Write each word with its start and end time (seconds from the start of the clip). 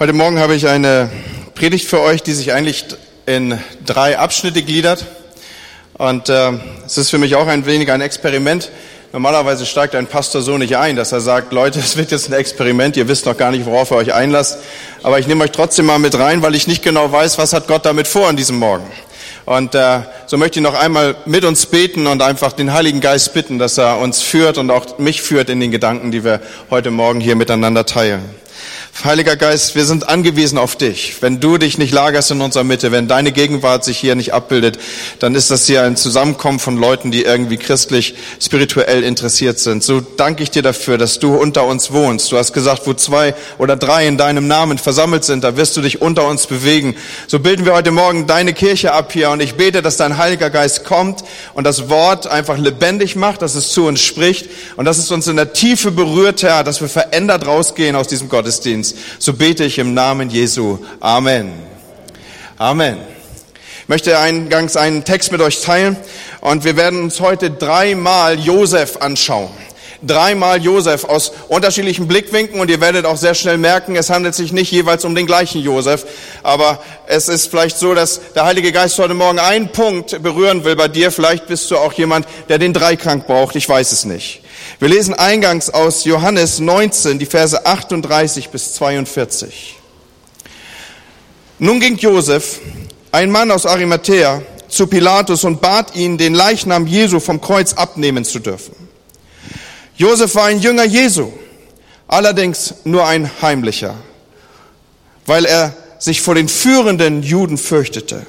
Heute 0.00 0.14
Morgen 0.14 0.38
habe 0.38 0.54
ich 0.54 0.66
eine 0.66 1.10
Predigt 1.54 1.86
für 1.86 2.00
euch, 2.00 2.22
die 2.22 2.32
sich 2.32 2.54
eigentlich 2.54 2.86
in 3.26 3.58
drei 3.84 4.18
Abschnitte 4.18 4.62
gliedert. 4.62 5.04
Und 5.92 6.30
äh, 6.30 6.52
es 6.86 6.96
ist 6.96 7.10
für 7.10 7.18
mich 7.18 7.34
auch 7.34 7.46
ein 7.46 7.66
wenig 7.66 7.92
ein 7.92 8.00
Experiment. 8.00 8.70
Normalerweise 9.12 9.66
steigt 9.66 9.94
ein 9.94 10.06
Pastor 10.06 10.40
so 10.40 10.56
nicht 10.56 10.78
ein, 10.78 10.96
dass 10.96 11.12
er 11.12 11.20
sagt, 11.20 11.52
Leute, 11.52 11.78
es 11.80 11.98
wird 11.98 12.12
jetzt 12.12 12.30
ein 12.30 12.32
Experiment, 12.32 12.96
ihr 12.96 13.08
wisst 13.08 13.26
noch 13.26 13.36
gar 13.36 13.50
nicht, 13.50 13.66
worauf 13.66 13.90
ihr 13.90 13.98
euch 13.98 14.14
einlasst. 14.14 14.60
Aber 15.02 15.18
ich 15.18 15.26
nehme 15.26 15.44
euch 15.44 15.50
trotzdem 15.50 15.84
mal 15.84 15.98
mit 15.98 16.18
rein, 16.18 16.40
weil 16.40 16.54
ich 16.54 16.66
nicht 16.66 16.82
genau 16.82 17.12
weiß, 17.12 17.36
was 17.36 17.52
hat 17.52 17.68
Gott 17.68 17.84
damit 17.84 18.08
vor 18.08 18.26
an 18.26 18.36
diesem 18.36 18.56
Morgen. 18.56 18.86
Und 19.44 19.74
äh, 19.74 20.00
so 20.24 20.38
möchte 20.38 20.60
ich 20.60 20.62
noch 20.62 20.80
einmal 20.80 21.14
mit 21.26 21.44
uns 21.44 21.66
beten 21.66 22.06
und 22.06 22.22
einfach 22.22 22.52
den 22.52 22.72
Heiligen 22.72 23.02
Geist 23.02 23.34
bitten, 23.34 23.58
dass 23.58 23.76
er 23.76 23.98
uns 23.98 24.22
führt 24.22 24.56
und 24.56 24.70
auch 24.70 24.96
mich 24.96 25.20
führt 25.20 25.50
in 25.50 25.60
den 25.60 25.70
Gedanken, 25.70 26.10
die 26.10 26.24
wir 26.24 26.40
heute 26.70 26.90
Morgen 26.90 27.20
hier 27.20 27.36
miteinander 27.36 27.84
teilen. 27.84 28.39
Heiliger 29.02 29.36
Geist, 29.36 29.76
wir 29.76 29.86
sind 29.86 30.10
angewiesen 30.10 30.58
auf 30.58 30.76
dich. 30.76 31.16
Wenn 31.22 31.40
du 31.40 31.56
dich 31.56 31.78
nicht 31.78 31.90
lagerst 31.90 32.32
in 32.32 32.42
unserer 32.42 32.64
Mitte, 32.64 32.92
wenn 32.92 33.08
deine 33.08 33.32
Gegenwart 33.32 33.82
sich 33.82 33.96
hier 33.96 34.14
nicht 34.14 34.34
abbildet, 34.34 34.78
dann 35.20 35.34
ist 35.34 35.50
das 35.50 35.64
hier 35.64 35.84
ein 35.84 35.96
Zusammenkommen 35.96 36.58
von 36.58 36.76
Leuten, 36.76 37.10
die 37.10 37.22
irgendwie 37.22 37.56
christlich, 37.56 38.14
spirituell 38.42 39.02
interessiert 39.02 39.58
sind. 39.58 39.82
So 39.82 40.02
danke 40.02 40.42
ich 40.42 40.50
dir 40.50 40.62
dafür, 40.62 40.98
dass 40.98 41.18
du 41.18 41.34
unter 41.34 41.64
uns 41.64 41.92
wohnst. 41.92 42.30
Du 42.30 42.36
hast 42.36 42.52
gesagt, 42.52 42.82
wo 42.84 42.92
zwei 42.92 43.34
oder 43.56 43.74
drei 43.74 44.06
in 44.06 44.18
deinem 44.18 44.46
Namen 44.46 44.76
versammelt 44.76 45.24
sind, 45.24 45.44
da 45.44 45.56
wirst 45.56 45.78
du 45.78 45.80
dich 45.80 46.02
unter 46.02 46.28
uns 46.28 46.46
bewegen. 46.46 46.94
So 47.26 47.38
bilden 47.38 47.64
wir 47.64 47.72
heute 47.72 47.92
Morgen 47.92 48.26
deine 48.26 48.52
Kirche 48.52 48.92
ab 48.92 49.12
hier 49.14 49.30
und 49.30 49.40
ich 49.40 49.54
bete, 49.54 49.80
dass 49.80 49.96
dein 49.96 50.18
Heiliger 50.18 50.50
Geist 50.50 50.84
kommt 50.84 51.24
und 51.54 51.64
das 51.64 51.88
Wort 51.88 52.26
einfach 52.26 52.58
lebendig 52.58 53.16
macht, 53.16 53.40
dass 53.40 53.54
es 53.54 53.70
zu 53.70 53.86
uns 53.86 54.02
spricht 54.02 54.50
und 54.76 54.84
dass 54.84 54.98
es 54.98 55.10
uns 55.10 55.26
in 55.26 55.36
der 55.36 55.54
Tiefe 55.54 55.90
berührt, 55.90 56.42
Herr, 56.42 56.64
dass 56.64 56.82
wir 56.82 56.88
verändert 56.90 57.46
rausgehen 57.46 57.96
aus 57.96 58.06
diesem 58.06 58.28
Gottesdienst. 58.28 58.79
So 59.18 59.32
bete 59.32 59.64
ich 59.64 59.78
im 59.78 59.94
Namen 59.94 60.30
Jesu. 60.30 60.78
Amen. 61.00 61.52
Amen. 62.58 62.98
Ich 63.82 63.88
möchte 63.88 64.18
eingangs 64.18 64.76
einen 64.76 65.04
Text 65.04 65.32
mit 65.32 65.40
euch 65.40 65.62
teilen 65.62 65.96
und 66.40 66.64
wir 66.64 66.76
werden 66.76 67.02
uns 67.02 67.20
heute 67.20 67.50
dreimal 67.50 68.38
Josef 68.38 68.98
anschauen. 68.98 69.50
Dreimal 70.02 70.62
Josef 70.62 71.04
aus 71.04 71.32
unterschiedlichen 71.48 72.08
Blickwinkeln 72.08 72.60
und 72.60 72.70
ihr 72.70 72.80
werdet 72.80 73.04
auch 73.04 73.18
sehr 73.18 73.34
schnell 73.34 73.58
merken, 73.58 73.96
es 73.96 74.08
handelt 74.08 74.34
sich 74.34 74.50
nicht 74.52 74.72
jeweils 74.72 75.04
um 75.04 75.14
den 75.14 75.26
gleichen 75.26 75.60
Josef, 75.60 76.06
aber 76.42 76.82
es 77.06 77.28
ist 77.28 77.48
vielleicht 77.48 77.78
so, 77.78 77.94
dass 77.94 78.20
der 78.34 78.46
Heilige 78.46 78.72
Geist 78.72 78.98
heute 78.98 79.12
Morgen 79.12 79.38
einen 79.38 79.68
Punkt 79.68 80.22
berühren 80.22 80.64
will 80.64 80.74
bei 80.76 80.88
dir. 80.88 81.10
Vielleicht 81.10 81.48
bist 81.48 81.70
du 81.70 81.76
auch 81.76 81.92
jemand, 81.92 82.26
der 82.48 82.58
den 82.58 82.72
Dreikrank 82.72 83.26
braucht, 83.26 83.56
ich 83.56 83.68
weiß 83.68 83.92
es 83.92 84.06
nicht. 84.06 84.42
Wir 84.78 84.88
lesen 84.88 85.14
eingangs 85.14 85.70
aus 85.70 86.04
Johannes 86.04 86.58
19, 86.60 87.18
die 87.18 87.26
Verse 87.26 87.66
38 87.66 88.50
bis 88.50 88.74
42. 88.74 89.76
Nun 91.58 91.80
ging 91.80 91.96
Josef, 91.96 92.60
ein 93.12 93.30
Mann 93.30 93.50
aus 93.50 93.66
Arimathea, 93.66 94.42
zu 94.68 94.86
Pilatus 94.86 95.44
und 95.44 95.60
bat 95.60 95.94
ihn, 95.96 96.16
den 96.16 96.34
Leichnam 96.34 96.86
Jesu 96.86 97.20
vom 97.20 97.40
Kreuz 97.40 97.74
abnehmen 97.74 98.24
zu 98.24 98.38
dürfen. 98.38 98.74
Josef 99.96 100.34
war 100.34 100.46
ein 100.46 100.60
Jünger 100.60 100.84
Jesu, 100.84 101.30
allerdings 102.08 102.74
nur 102.84 103.06
ein 103.06 103.30
heimlicher, 103.42 103.96
weil 105.26 105.44
er 105.44 105.74
sich 105.98 106.22
vor 106.22 106.34
den 106.34 106.48
führenden 106.48 107.22
Juden 107.22 107.58
fürchtete. 107.58 108.24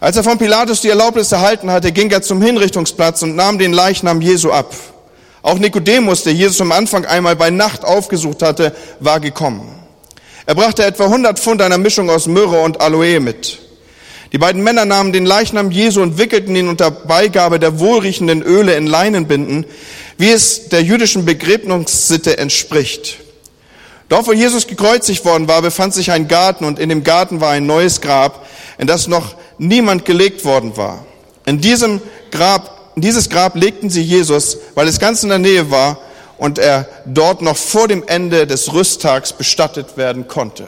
Als 0.00 0.16
er 0.16 0.24
von 0.24 0.38
Pilatus 0.38 0.80
die 0.80 0.88
Erlaubnis 0.88 1.30
erhalten 1.30 1.70
hatte, 1.70 1.92
ging 1.92 2.10
er 2.10 2.22
zum 2.22 2.40
Hinrichtungsplatz 2.40 3.22
und 3.22 3.36
nahm 3.36 3.58
den 3.58 3.74
Leichnam 3.74 4.22
Jesu 4.22 4.50
ab. 4.50 4.74
Auch 5.42 5.58
Nikodemus, 5.58 6.22
der 6.22 6.34
Jesus 6.34 6.60
am 6.60 6.72
Anfang 6.72 7.06
einmal 7.06 7.36
bei 7.36 7.50
Nacht 7.50 7.84
aufgesucht 7.84 8.42
hatte, 8.42 8.74
war 9.00 9.20
gekommen. 9.20 9.62
Er 10.46 10.54
brachte 10.54 10.84
etwa 10.84 11.04
100 11.04 11.38
Pfund 11.38 11.62
einer 11.62 11.78
Mischung 11.78 12.10
aus 12.10 12.26
Myrrhe 12.26 12.60
und 12.60 12.80
Aloe 12.80 13.20
mit. 13.20 13.58
Die 14.32 14.38
beiden 14.38 14.62
Männer 14.62 14.84
nahmen 14.84 15.12
den 15.12 15.26
Leichnam 15.26 15.70
Jesu 15.70 16.02
und 16.02 16.18
wickelten 16.18 16.54
ihn 16.54 16.68
unter 16.68 16.90
Beigabe 16.90 17.58
der 17.58 17.80
wohlriechenden 17.80 18.42
Öle 18.42 18.74
in 18.74 18.86
Leinenbinden, 18.86 19.66
wie 20.18 20.30
es 20.30 20.68
der 20.68 20.82
jüdischen 20.82 21.24
Begräbnissitte 21.24 22.38
entspricht. 22.38 23.18
Dort, 24.08 24.26
wo 24.26 24.32
Jesus 24.32 24.66
gekreuzigt 24.66 25.24
worden 25.24 25.48
war, 25.48 25.62
befand 25.62 25.94
sich 25.94 26.10
ein 26.10 26.28
Garten 26.28 26.64
und 26.64 26.78
in 26.78 26.88
dem 26.88 27.04
Garten 27.04 27.40
war 27.40 27.50
ein 27.50 27.66
neues 27.66 28.00
Grab, 28.00 28.46
in 28.78 28.86
das 28.86 29.08
noch 29.08 29.34
niemand 29.58 30.04
gelegt 30.04 30.44
worden 30.44 30.76
war. 30.76 31.04
In 31.46 31.60
diesem 31.60 32.00
Grab 32.30 32.79
in 33.00 33.02
dieses 33.02 33.30
Grab 33.30 33.56
legten 33.56 33.88
sie 33.88 34.02
Jesus, 34.02 34.58
weil 34.74 34.86
es 34.86 35.00
ganz 35.00 35.22
in 35.22 35.30
der 35.30 35.38
Nähe 35.38 35.70
war 35.70 35.96
und 36.36 36.58
er 36.58 36.86
dort 37.06 37.40
noch 37.40 37.56
vor 37.56 37.88
dem 37.88 38.06
Ende 38.06 38.46
des 38.46 38.74
Rüsttags 38.74 39.32
bestattet 39.32 39.96
werden 39.96 40.28
konnte. 40.28 40.66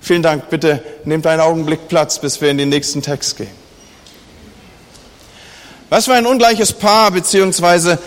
Vielen 0.00 0.22
Dank. 0.22 0.48
Bitte 0.48 0.82
nehmt 1.04 1.26
einen 1.26 1.42
Augenblick 1.42 1.88
Platz, 1.88 2.18
bis 2.18 2.40
wir 2.40 2.48
in 2.48 2.56
den 2.56 2.70
nächsten 2.70 3.02
Text 3.02 3.36
gehen. 3.36 3.50
Was 5.90 6.06
für 6.06 6.14
ein 6.14 6.24
ungleiches 6.24 6.72
Paar, 6.72 7.10
beziehungsweise 7.10 7.98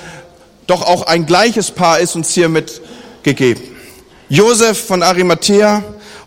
doch 0.65 0.81
auch 0.81 1.03
ein 1.03 1.27
gleiches 1.27 1.69
Paar 1.69 1.99
ist 1.99 2.15
uns 2.15 2.31
hier 2.31 2.49
mitgegeben. 2.49 3.61
Josef 4.27 4.87
von 4.87 5.03
Arimathea 5.03 5.83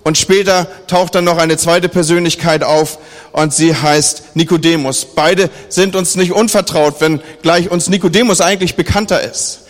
und 0.09 0.17
später 0.17 0.67
taucht 0.87 1.15
dann 1.15 1.25
noch 1.25 1.37
eine 1.37 1.59
zweite 1.59 1.91
Persönlichkeit 1.91 2.65
auf 2.65 2.99
und 3.33 3.53
sie 3.53 3.77
heißt 3.77 4.37
Nikodemus. 4.37 5.05
Beide 5.05 5.51
sind 5.69 5.95
uns 5.95 6.17
nicht 6.17 6.33
unvertraut, 6.33 7.03
wenn 7.03 7.21
gleich 7.43 7.71
uns 7.71 7.91
Nikodemus 7.91 8.41
eigentlich 8.41 8.75
bekannter 8.75 9.21
ist. 9.21 9.68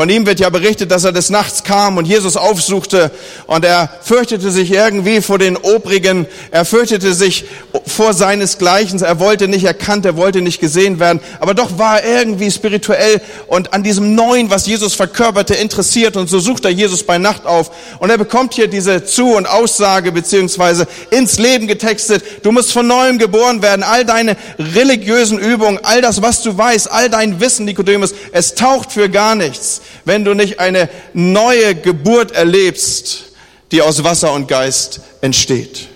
Von 0.00 0.08
ihm 0.08 0.24
wird 0.24 0.40
ja 0.40 0.48
berichtet, 0.48 0.90
dass 0.92 1.04
er 1.04 1.12
des 1.12 1.28
Nachts 1.28 1.62
kam 1.62 1.98
und 1.98 2.06
Jesus 2.06 2.38
aufsuchte 2.38 3.10
und 3.46 3.66
er 3.66 3.90
fürchtete 4.00 4.50
sich 4.50 4.70
irgendwie 4.70 5.20
vor 5.20 5.38
den 5.38 5.58
Obrigen, 5.58 6.26
er 6.50 6.64
fürchtete 6.64 7.12
sich 7.12 7.44
vor 7.86 8.14
seinesgleichen, 8.14 9.02
er 9.02 9.20
wollte 9.20 9.46
nicht 9.46 9.64
erkannt, 9.64 10.06
er 10.06 10.16
wollte 10.16 10.40
nicht 10.40 10.58
gesehen 10.58 11.00
werden, 11.00 11.20
aber 11.38 11.52
doch 11.52 11.76
war 11.76 12.02
er 12.02 12.20
irgendwie 12.20 12.50
spirituell 12.50 13.20
und 13.46 13.74
an 13.74 13.82
diesem 13.82 14.14
Neuen, 14.14 14.48
was 14.48 14.66
Jesus 14.66 14.94
verkörperte, 14.94 15.52
interessiert. 15.52 16.16
Und 16.16 16.30
so 16.30 16.40
sucht 16.40 16.64
er 16.64 16.70
Jesus 16.70 17.02
bei 17.02 17.18
Nacht 17.18 17.44
auf. 17.44 17.70
Und 17.98 18.08
er 18.08 18.16
bekommt 18.16 18.54
hier 18.54 18.68
diese 18.68 19.04
Zu- 19.04 19.34
und 19.36 19.44
Aussage 19.44 20.12
beziehungsweise 20.12 20.86
ins 21.10 21.38
Leben 21.38 21.66
getextet, 21.66 22.24
du 22.42 22.52
musst 22.52 22.72
von 22.72 22.86
neuem 22.86 23.18
geboren 23.18 23.60
werden, 23.60 23.82
all 23.82 24.06
deine 24.06 24.38
religiösen 24.58 25.38
Übungen, 25.38 25.78
all 25.82 26.00
das, 26.00 26.22
was 26.22 26.40
du 26.40 26.56
weißt, 26.56 26.90
all 26.90 27.10
dein 27.10 27.38
Wissen, 27.38 27.66
Nikodemus, 27.66 28.14
es 28.32 28.54
taucht 28.54 28.92
für 28.92 29.10
gar 29.10 29.34
nichts 29.34 29.82
wenn 30.04 30.24
du 30.24 30.34
nicht 30.34 30.60
eine 30.60 30.88
neue 31.12 31.74
Geburt 31.74 32.32
erlebst, 32.32 33.32
die 33.70 33.82
aus 33.82 34.02
Wasser 34.04 34.32
und 34.32 34.48
Geist 34.48 35.00
entsteht. 35.20 35.88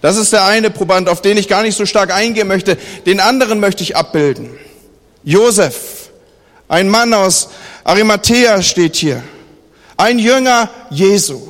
Das 0.00 0.16
ist 0.16 0.32
der 0.32 0.44
eine 0.44 0.70
Proband, 0.70 1.08
auf 1.08 1.22
den 1.22 1.36
ich 1.36 1.48
gar 1.48 1.62
nicht 1.62 1.76
so 1.76 1.84
stark 1.84 2.12
eingehen 2.14 2.46
möchte. 2.46 2.76
Den 3.06 3.20
anderen 3.20 3.58
möchte 3.58 3.82
ich 3.82 3.96
abbilden. 3.96 4.56
Josef, 5.24 6.10
ein 6.68 6.88
Mann 6.88 7.12
aus 7.12 7.48
Arimathea 7.84 8.62
steht 8.62 8.96
hier. 8.96 9.22
Ein 9.96 10.18
Jünger 10.18 10.70
Jesu. 10.90 11.40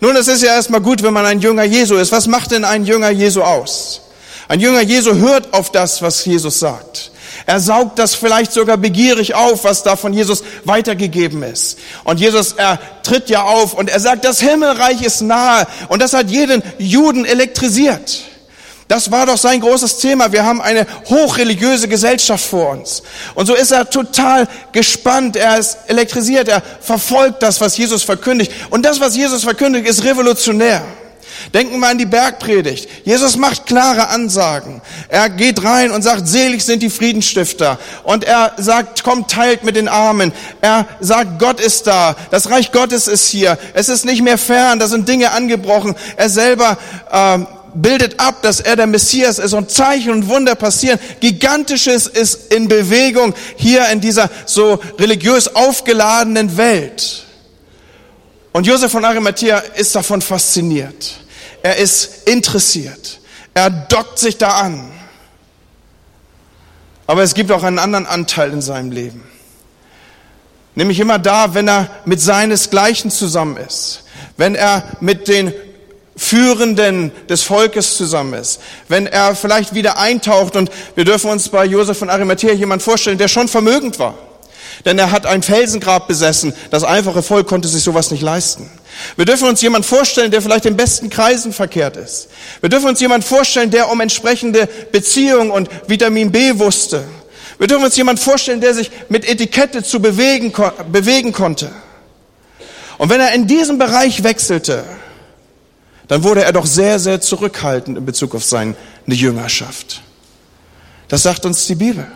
Nun, 0.00 0.16
es 0.16 0.28
ist 0.28 0.42
ja 0.42 0.54
erstmal 0.54 0.80
gut, 0.80 1.02
wenn 1.02 1.14
man 1.14 1.24
ein 1.24 1.40
Jünger 1.40 1.64
Jesu 1.64 1.96
ist. 1.96 2.12
Was 2.12 2.26
macht 2.26 2.50
denn 2.50 2.64
ein 2.64 2.84
Jünger 2.84 3.10
Jesu 3.10 3.42
aus? 3.42 4.02
Ein 4.48 4.60
Jünger 4.60 4.82
Jesu 4.82 5.14
hört 5.14 5.54
auf 5.54 5.72
das, 5.72 6.02
was 6.02 6.24
Jesus 6.24 6.58
sagt. 6.60 7.10
Er 7.46 7.60
saugt 7.60 7.98
das 7.98 8.14
vielleicht 8.14 8.52
sogar 8.52 8.78
begierig 8.78 9.34
auf, 9.34 9.64
was 9.64 9.82
da 9.82 9.96
von 9.96 10.14
Jesus 10.14 10.42
weitergegeben 10.64 11.42
ist. 11.42 11.78
Und 12.04 12.18
Jesus, 12.18 12.54
er 12.54 12.78
tritt 13.02 13.28
ja 13.28 13.42
auf 13.42 13.74
und 13.74 13.90
er 13.90 14.00
sagt, 14.00 14.24
das 14.24 14.40
Himmelreich 14.40 15.02
ist 15.02 15.20
nahe. 15.20 15.66
Und 15.88 16.00
das 16.00 16.14
hat 16.14 16.30
jeden 16.30 16.62
Juden 16.78 17.24
elektrisiert. 17.26 18.24
Das 18.88 19.10
war 19.10 19.26
doch 19.26 19.38
sein 19.38 19.60
großes 19.60 19.98
Thema. 19.98 20.32
Wir 20.32 20.44
haben 20.44 20.60
eine 20.60 20.86
hochreligiöse 21.08 21.88
Gesellschaft 21.88 22.44
vor 22.44 22.70
uns. 22.70 23.02
Und 23.34 23.46
so 23.46 23.54
ist 23.54 23.72
er 23.72 23.88
total 23.88 24.46
gespannt. 24.72 25.36
Er 25.36 25.58
ist 25.58 25.78
elektrisiert. 25.86 26.48
Er 26.48 26.62
verfolgt 26.80 27.42
das, 27.42 27.60
was 27.60 27.76
Jesus 27.76 28.02
verkündigt. 28.02 28.52
Und 28.70 28.84
das, 28.84 29.00
was 29.00 29.16
Jesus 29.16 29.42
verkündigt, 29.44 29.86
ist 29.86 30.04
revolutionär. 30.04 30.82
Denken 31.52 31.78
wir 31.78 31.88
an 31.88 31.98
die 31.98 32.06
Bergpredigt. 32.06 32.88
Jesus 33.04 33.36
macht 33.36 33.66
klare 33.66 34.08
Ansagen. 34.08 34.80
Er 35.08 35.28
geht 35.28 35.62
rein 35.62 35.90
und 35.90 36.02
sagt, 36.02 36.26
selig 36.26 36.64
sind 36.64 36.82
die 36.82 36.90
Friedensstifter. 36.90 37.78
Und 38.02 38.24
er 38.24 38.52
sagt, 38.56 39.04
kommt, 39.04 39.30
teilt 39.30 39.64
mit 39.64 39.76
den 39.76 39.88
Armen. 39.88 40.32
Er 40.60 40.86
sagt, 41.00 41.38
Gott 41.38 41.60
ist 41.60 41.86
da. 41.86 42.16
Das 42.30 42.50
Reich 42.50 42.72
Gottes 42.72 43.08
ist 43.08 43.28
hier. 43.28 43.58
Es 43.74 43.88
ist 43.88 44.04
nicht 44.04 44.22
mehr 44.22 44.38
fern. 44.38 44.78
Da 44.78 44.88
sind 44.88 45.08
Dinge 45.08 45.32
angebrochen. 45.32 45.94
Er 46.16 46.28
selber 46.28 46.78
äh, 47.10 47.38
bildet 47.74 48.20
ab, 48.20 48.42
dass 48.42 48.60
er 48.60 48.76
der 48.76 48.86
Messias 48.86 49.38
ist 49.38 49.52
und 49.52 49.70
Zeichen 49.70 50.10
und 50.10 50.28
Wunder 50.28 50.54
passieren. 50.54 50.98
Gigantisches 51.20 52.06
ist 52.06 52.52
in 52.52 52.68
Bewegung 52.68 53.34
hier 53.56 53.88
in 53.88 54.00
dieser 54.00 54.30
so 54.46 54.80
religiös 54.98 55.54
aufgeladenen 55.54 56.56
Welt. 56.56 57.24
Und 58.52 58.66
Josef 58.66 58.92
von 58.92 59.04
Arimathea 59.04 59.58
ist 59.58 59.94
davon 59.94 60.22
fasziniert. 60.22 61.23
Er 61.64 61.78
ist 61.78 62.28
interessiert. 62.28 63.20
Er 63.54 63.70
dockt 63.70 64.18
sich 64.18 64.36
da 64.36 64.50
an. 64.50 64.92
Aber 67.06 67.22
es 67.22 67.32
gibt 67.32 67.50
auch 67.50 67.62
einen 67.62 67.78
anderen 67.78 68.04
Anteil 68.06 68.52
in 68.52 68.60
seinem 68.60 68.92
Leben. 68.92 69.24
Nämlich 70.74 71.00
immer 71.00 71.18
da, 71.18 71.54
wenn 71.54 71.66
er 71.66 71.88
mit 72.04 72.20
seinesgleichen 72.20 73.10
zusammen 73.10 73.56
ist. 73.56 74.04
Wenn 74.36 74.54
er 74.54 74.84
mit 75.00 75.26
den 75.26 75.54
Führenden 76.14 77.12
des 77.30 77.44
Volkes 77.44 77.96
zusammen 77.96 78.34
ist, 78.34 78.60
wenn 78.88 79.06
er 79.06 79.34
vielleicht 79.34 79.74
wieder 79.74 79.96
eintaucht 79.96 80.56
und 80.56 80.70
wir 80.94 81.06
dürfen 81.06 81.30
uns 81.30 81.48
bei 81.48 81.64
Josef 81.64 81.96
von 81.96 82.10
Arimathea 82.10 82.52
jemand 82.52 82.82
vorstellen, 82.82 83.16
der 83.16 83.28
schon 83.28 83.48
vermögend 83.48 83.98
war. 83.98 84.18
Denn 84.84 84.98
er 84.98 85.10
hat 85.10 85.26
ein 85.26 85.42
Felsengrab 85.42 86.08
besessen. 86.08 86.52
Das 86.70 86.84
einfache 86.84 87.22
Volk 87.22 87.46
konnte 87.46 87.68
sich 87.68 87.82
sowas 87.82 88.10
nicht 88.10 88.22
leisten. 88.22 88.70
Wir 89.16 89.24
dürfen 89.24 89.48
uns 89.48 89.60
jemand 89.62 89.86
vorstellen, 89.86 90.30
der 90.30 90.42
vielleicht 90.42 90.66
in 90.66 90.76
besten 90.76 91.10
Kreisen 91.10 91.52
verkehrt 91.52 91.96
ist. 91.96 92.28
Wir 92.60 92.68
dürfen 92.68 92.88
uns 92.88 93.00
jemand 93.00 93.24
vorstellen, 93.24 93.70
der 93.70 93.90
um 93.90 94.00
entsprechende 94.00 94.68
Beziehung 94.92 95.50
und 95.50 95.68
Vitamin 95.86 96.30
B 96.30 96.58
wusste. 96.58 97.04
Wir 97.58 97.66
dürfen 97.66 97.84
uns 97.84 97.96
jemand 97.96 98.20
vorstellen, 98.20 98.60
der 98.60 98.74
sich 98.74 98.90
mit 99.08 99.28
Etikette 99.28 99.82
zu 99.82 100.00
bewegen, 100.00 100.52
bewegen 100.90 101.32
konnte. 101.32 101.70
Und 102.98 103.10
wenn 103.10 103.20
er 103.20 103.32
in 103.32 103.46
diesem 103.46 103.78
Bereich 103.78 104.22
wechselte, 104.22 104.84
dann 106.08 106.22
wurde 106.22 106.44
er 106.44 106.52
doch 106.52 106.66
sehr, 106.66 106.98
sehr 106.98 107.20
zurückhaltend 107.20 107.98
in 107.98 108.04
Bezug 108.04 108.34
auf 108.34 108.44
seine 108.44 108.74
Jüngerschaft. 109.06 110.02
Das 111.08 111.22
sagt 111.22 111.46
uns 111.46 111.66
die 111.66 111.74
Bibel. 111.74 112.06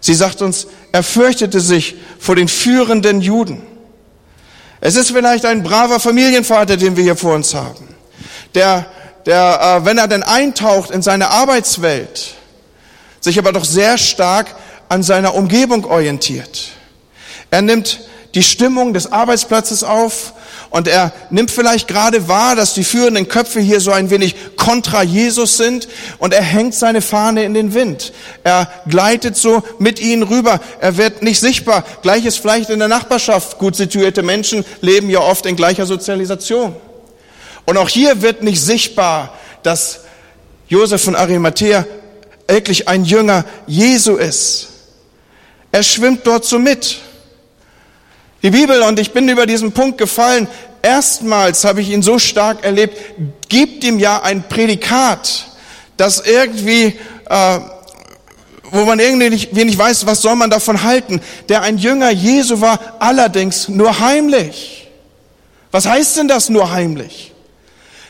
Sie 0.00 0.14
sagt 0.14 0.40
uns, 0.40 0.66
er 0.92 1.02
fürchtete 1.02 1.60
sich 1.60 1.96
vor 2.18 2.36
den 2.36 2.48
führenden 2.48 3.20
Juden. 3.20 3.62
Es 4.80 4.96
ist 4.96 5.10
vielleicht 5.10 5.44
ein 5.44 5.62
braver 5.62 6.00
Familienvater, 6.00 6.76
den 6.76 6.96
wir 6.96 7.04
hier 7.04 7.16
vor 7.16 7.34
uns 7.34 7.54
haben, 7.54 7.94
der, 8.54 8.86
der, 9.26 9.82
äh, 9.82 9.84
wenn 9.84 9.98
er 9.98 10.08
denn 10.08 10.22
eintaucht 10.22 10.90
in 10.90 11.02
seine 11.02 11.28
Arbeitswelt, 11.28 12.34
sich 13.20 13.38
aber 13.38 13.52
doch 13.52 13.64
sehr 13.64 13.98
stark 13.98 14.54
an 14.88 15.02
seiner 15.02 15.34
Umgebung 15.34 15.84
orientiert. 15.84 16.70
Er 17.50 17.62
nimmt 17.62 18.00
die 18.34 18.42
Stimmung 18.42 18.94
des 18.94 19.12
Arbeitsplatzes 19.12 19.84
auf 19.84 20.32
und 20.70 20.86
er 20.86 21.12
nimmt 21.30 21.50
vielleicht 21.50 21.88
gerade 21.88 22.28
wahr, 22.28 22.54
dass 22.54 22.74
die 22.74 22.84
führenden 22.84 23.26
Köpfe 23.26 23.58
hier 23.58 23.80
so 23.80 23.90
ein 23.90 24.08
wenig 24.08 24.36
kontra 24.56 25.02
Jesus 25.02 25.56
sind 25.56 25.88
und 26.18 26.32
er 26.32 26.42
hängt 26.42 26.74
seine 26.74 27.02
Fahne 27.02 27.42
in 27.42 27.54
den 27.54 27.74
Wind. 27.74 28.12
Er 28.44 28.70
gleitet 28.88 29.36
so 29.36 29.64
mit 29.80 30.00
ihnen 30.00 30.22
rüber. 30.22 30.60
Er 30.80 30.96
wird 30.96 31.22
nicht 31.22 31.40
sichtbar. 31.40 31.84
Gleiches 32.02 32.36
vielleicht 32.36 32.70
in 32.70 32.78
der 32.78 32.86
Nachbarschaft. 32.86 33.58
Gut 33.58 33.74
situierte 33.74 34.22
Menschen 34.22 34.64
leben 34.80 35.10
ja 35.10 35.18
oft 35.18 35.44
in 35.44 35.56
gleicher 35.56 35.86
Sozialisation. 35.86 36.76
Und 37.64 37.76
auch 37.76 37.88
hier 37.88 38.22
wird 38.22 38.44
nicht 38.44 38.62
sichtbar, 38.62 39.34
dass 39.64 40.00
Josef 40.68 41.02
von 41.02 41.16
Arimathea 41.16 41.84
wirklich 42.46 42.86
ein 42.86 43.04
Jünger 43.04 43.44
Jesu 43.66 44.14
ist. 44.14 44.68
Er 45.72 45.82
schwimmt 45.82 46.24
dort 46.24 46.44
so 46.44 46.60
mit. 46.60 46.98
Die 48.42 48.50
Bibel, 48.50 48.80
und 48.82 48.98
ich 48.98 49.12
bin 49.12 49.28
über 49.28 49.44
diesen 49.44 49.72
Punkt 49.72 49.98
gefallen, 49.98 50.48
erstmals 50.82 51.64
habe 51.64 51.82
ich 51.82 51.90
ihn 51.90 52.02
so 52.02 52.18
stark 52.18 52.64
erlebt, 52.64 52.96
gibt 53.48 53.84
ihm 53.84 53.98
ja 53.98 54.22
ein 54.22 54.42
Prädikat, 54.48 55.46
das 55.98 56.20
irgendwie, 56.20 56.98
äh, 57.28 57.58
wo 58.70 58.84
man 58.84 58.98
irgendwie 58.98 59.28
nicht, 59.28 59.54
wenig 59.54 59.76
weiß, 59.76 60.06
was 60.06 60.22
soll 60.22 60.36
man 60.36 60.48
davon 60.48 60.82
halten, 60.82 61.20
der 61.50 61.62
ein 61.62 61.76
Jünger 61.76 62.10
Jesu 62.10 62.62
war, 62.62 62.96
allerdings 62.98 63.68
nur 63.68 64.00
heimlich. 64.00 64.88
Was 65.70 65.86
heißt 65.86 66.16
denn 66.16 66.28
das 66.28 66.48
nur 66.48 66.70
heimlich? 66.70 67.32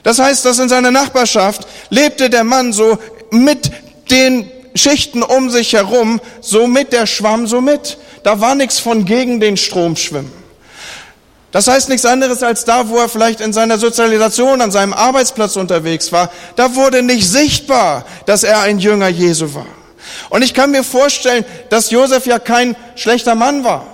Das 0.03 0.19
heißt, 0.19 0.45
dass 0.45 0.59
in 0.61 0.69
seiner 0.69 0.93
Nachbarschaft 0.93 1.67
lebte 1.91 2.31
der 2.31 2.45
Mann 2.45 2.73
so 2.73 2.99
mit 3.31 3.71
den 4.11 4.51
Schichten 4.75 5.23
um 5.23 5.51
sich 5.51 5.73
herum, 5.73 6.21
so 6.41 6.67
mit, 6.67 6.93
der 6.93 7.07
schwamm 7.07 7.47
so 7.47 7.61
mit. 7.61 7.99
Da 8.23 8.41
war 8.41 8.55
nichts 8.55 8.79
von 8.79 9.05
gegen 9.05 9.41
den 9.41 9.57
Strom 9.57 9.97
schwimmen. 9.97 10.33
Das 11.53 11.67
heißt 11.67 11.89
nichts 11.89 12.07
anderes 12.07 12.43
als 12.43 12.65
da, 12.65 12.89
wo 12.89 12.99
er 12.99 13.09
vielleicht 13.09 13.41
in 13.41 13.53
seiner 13.53 13.77
Sozialisation, 13.79 14.61
an 14.61 14.71
seinem 14.71 14.93
Arbeitsplatz 14.93 15.57
unterwegs 15.57 16.13
war. 16.13 16.31
Da 16.55 16.77
wurde 16.77 17.03
nicht 17.03 17.29
sichtbar, 17.29 18.05
dass 18.27 18.45
er 18.45 18.61
ein 18.61 18.79
Jünger 18.79 19.09
Jesu 19.09 19.53
war. 19.55 19.67
Und 20.29 20.43
ich 20.43 20.55
kann 20.55 20.71
mir 20.71 20.85
vorstellen, 20.85 21.45
dass 21.69 21.91
Josef 21.91 22.27
ja 22.27 22.39
kein 22.39 22.77
schlechter 22.95 23.35
Mann 23.35 23.65
war. 23.65 23.85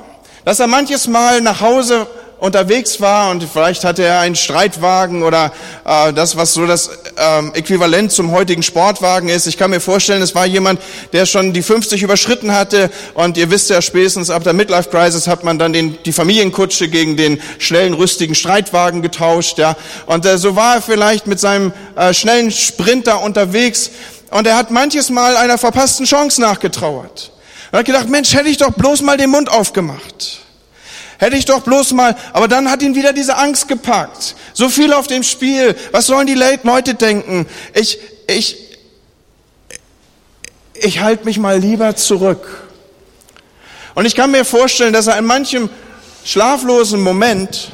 Dass 0.44 0.60
er 0.60 0.66
manches 0.66 1.06
Mal 1.06 1.40
nach 1.40 1.60
Hause 1.60 2.06
unterwegs 2.38 3.00
war 3.00 3.30
und 3.30 3.44
vielleicht 3.44 3.84
hatte 3.84 4.02
er 4.02 4.20
einen 4.20 4.36
Streitwagen 4.36 5.22
oder 5.22 5.52
äh, 5.84 6.12
das, 6.12 6.36
was 6.36 6.52
so 6.52 6.66
das 6.66 6.90
ähm, 7.16 7.52
Äquivalent 7.54 8.12
zum 8.12 8.30
heutigen 8.32 8.62
Sportwagen 8.62 9.28
ist. 9.28 9.46
Ich 9.46 9.56
kann 9.56 9.70
mir 9.70 9.80
vorstellen, 9.80 10.20
es 10.20 10.34
war 10.34 10.44
jemand, 10.44 10.80
der 11.12 11.24
schon 11.24 11.52
die 11.52 11.62
50 11.62 12.02
überschritten 12.02 12.52
hatte 12.52 12.90
und 13.14 13.38
ihr 13.38 13.50
wisst 13.50 13.70
ja 13.70 13.80
spätestens 13.80 14.28
ab 14.28 14.44
der 14.44 14.52
Midlife 14.52 14.90
Crisis 14.90 15.26
hat 15.26 15.44
man 15.44 15.58
dann 15.58 15.72
den, 15.72 15.98
die 16.04 16.12
Familienkutsche 16.12 16.88
gegen 16.88 17.16
den 17.16 17.40
schnellen, 17.58 17.94
rüstigen 17.94 18.34
Streitwagen 18.34 19.00
getauscht. 19.00 19.58
Ja, 19.58 19.76
und 20.04 20.26
äh, 20.26 20.36
so 20.36 20.56
war 20.56 20.76
er 20.76 20.82
vielleicht 20.82 21.26
mit 21.26 21.40
seinem 21.40 21.72
äh, 21.96 22.12
schnellen 22.12 22.50
Sprinter 22.50 23.22
unterwegs 23.22 23.90
und 24.30 24.46
er 24.46 24.56
hat 24.56 24.70
manches 24.70 25.08
Mal 25.08 25.36
einer 25.36 25.56
verpassten 25.56 26.04
Chance 26.04 26.42
nachgetrauert. 26.42 27.32
Er 27.72 27.78
hat 27.78 27.86
gedacht, 27.86 28.08
Mensch, 28.08 28.34
hätte 28.34 28.48
ich 28.48 28.58
doch 28.58 28.72
bloß 28.72 29.00
mal 29.02 29.16
den 29.16 29.30
Mund 29.30 29.50
aufgemacht. 29.50 30.45
Hätte 31.18 31.36
ich 31.36 31.46
doch 31.46 31.60
bloß 31.60 31.92
mal, 31.92 32.14
aber 32.32 32.46
dann 32.46 32.70
hat 32.70 32.82
ihn 32.82 32.94
wieder 32.94 33.12
diese 33.12 33.36
Angst 33.36 33.68
gepackt. 33.68 34.36
So 34.52 34.68
viel 34.68 34.92
auf 34.92 35.06
dem 35.06 35.22
Spiel. 35.22 35.74
Was 35.92 36.06
sollen 36.06 36.26
die 36.26 36.34
Leute 36.34 36.94
denken? 36.94 37.46
Ich, 37.74 37.98
ich, 38.26 38.58
ich 40.74 41.00
halte 41.00 41.24
mich 41.24 41.38
mal 41.38 41.58
lieber 41.58 41.96
zurück. 41.96 42.68
Und 43.94 44.04
ich 44.04 44.14
kann 44.14 44.30
mir 44.30 44.44
vorstellen, 44.44 44.92
dass 44.92 45.06
er 45.06 45.18
in 45.18 45.24
manchem 45.24 45.70
schlaflosen 46.24 47.00
Moment 47.00 47.70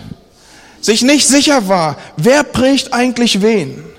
sich 0.81 1.03
nicht 1.03 1.27
sicher 1.27 1.69
war, 1.69 1.97
wer 2.17 2.45
prägt 2.45 2.93
eigentlich 2.93 3.43
wen. 3.43 3.92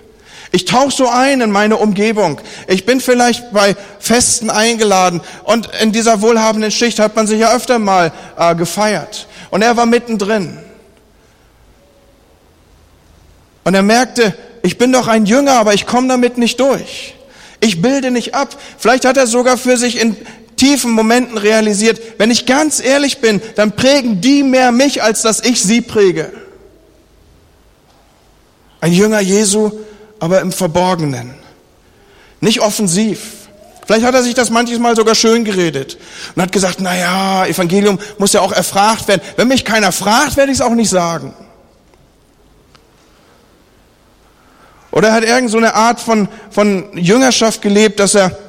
Ich 0.56 0.66
tauche 0.66 0.92
so 0.92 1.10
ein 1.10 1.42
in 1.42 1.50
meine 1.50 1.78
Umgebung. 1.78 2.40
Ich 2.68 2.86
bin 2.86 3.02
vielleicht 3.02 3.52
bei 3.54 3.76
Festen 3.98 4.52
eingeladen 4.52 5.22
und 5.46 5.68
in 5.82 5.92
dieser 5.92 6.22
wohlhabenden 6.22 6.70
Schicht 6.70 7.00
hat 7.00 7.16
man 7.16 7.26
sich 7.26 7.40
ja 7.40 7.56
öfter 7.56 7.80
mal 7.80 8.12
äh, 8.38 8.54
gefeiert. 8.54 9.28
Und 9.50 9.64
er 9.64 9.76
war 9.78 9.88
mittendrin. 9.88 10.60
Und 13.64 13.74
er 13.74 13.82
merkte, 13.82 14.36
ich 14.62 14.78
bin 14.78 14.94
doch 14.94 15.08
ein 15.08 15.26
Jünger, 15.26 15.54
aber 15.54 15.74
ich 15.74 15.88
komme 15.88 16.08
damit 16.08 16.38
nicht 16.38 16.60
durch. 16.60 17.16
Ich 17.60 17.82
bilde 17.82 18.12
nicht 18.12 18.36
ab. 18.36 18.56
Vielleicht 18.78 19.06
hat 19.06 19.18
er 19.18 19.26
sogar 19.26 19.58
für 19.58 19.76
sich 19.76 20.00
in 20.00 20.16
tiefen 20.56 20.92
Momenten 20.92 21.40
realisiert, 21.40 22.00
wenn 22.20 22.30
ich 22.30 22.46
ganz 22.46 22.80
ehrlich 22.80 23.18
bin, 23.22 23.42
dann 23.56 23.72
prägen 23.72 24.22
die 24.22 24.44
mehr 24.44 24.72
mich, 24.72 25.02
als 25.02 25.24
dass 25.24 25.44
ich 25.44 25.64
sie 25.64 25.82
präge. 25.82 26.32
Ein 28.82 28.94
Jünger 28.94 29.20
Jesu, 29.20 29.72
aber 30.24 30.40
im 30.40 30.54
Verborgenen. 30.54 31.34
Nicht 32.40 32.62
offensiv. 32.62 33.20
Vielleicht 33.86 34.06
hat 34.06 34.16
er 34.16 34.24
sich 34.24 34.34
das 34.34 34.50
manches 34.50 34.80
Mal 34.80 34.96
sogar 34.96 35.16
schön 35.16 35.44
geredet 35.44 35.98
und 36.34 36.42
hat 36.42 36.54
gesagt, 36.54 36.78
na 36.80 36.96
ja, 36.96 37.46
Evangelium 37.46 38.00
muss 38.20 38.32
ja 38.32 38.40
auch 38.40 38.54
erfragt 38.54 39.10
werden. 39.10 39.22
Wenn 39.36 39.50
mich 39.50 39.66
keiner 39.66 39.92
fragt, 39.92 40.38
werde 40.38 40.54
ich 40.54 40.60
es 40.60 40.62
auch 40.62 40.76
nicht 40.76 40.90
sagen. 40.90 41.34
Oder 44.92 45.10
er 45.10 45.14
hat 45.16 45.24
irgend 45.26 45.52
so 45.52 45.58
eine 45.58 45.76
Art 45.76 46.00
von, 46.00 46.30
von 46.50 46.98
Jüngerschaft 46.98 47.62
gelebt, 47.62 48.00
dass 48.00 48.16
er 48.16 48.40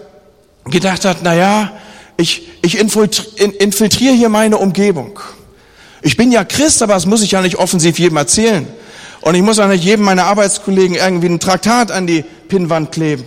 gedacht 0.66 1.04
hat, 1.04 1.18
na 1.24 1.34
ja, 1.34 1.72
ich, 2.16 2.48
ich 2.62 2.78
infiltriere 2.78 4.14
hier 4.14 4.28
meine 4.28 4.58
Umgebung. 4.58 5.18
Ich 6.02 6.16
bin 6.16 6.30
ja 6.30 6.44
Christ, 6.44 6.84
aber 6.84 6.94
das 6.94 7.04
muss 7.04 7.22
ich 7.22 7.32
ja 7.32 7.42
nicht 7.42 7.56
offensiv 7.56 7.98
jedem 7.98 8.18
erzählen. 8.18 8.68
Und 9.24 9.34
ich 9.34 9.42
muss 9.42 9.58
auch 9.58 9.68
nicht 9.68 9.82
jedem 9.82 10.04
meiner 10.04 10.26
Arbeitskollegen 10.26 10.96
irgendwie 10.96 11.28
ein 11.28 11.40
Traktat 11.40 11.90
an 11.90 12.06
die 12.06 12.26
Pinnwand 12.48 12.92
kleben 12.92 13.24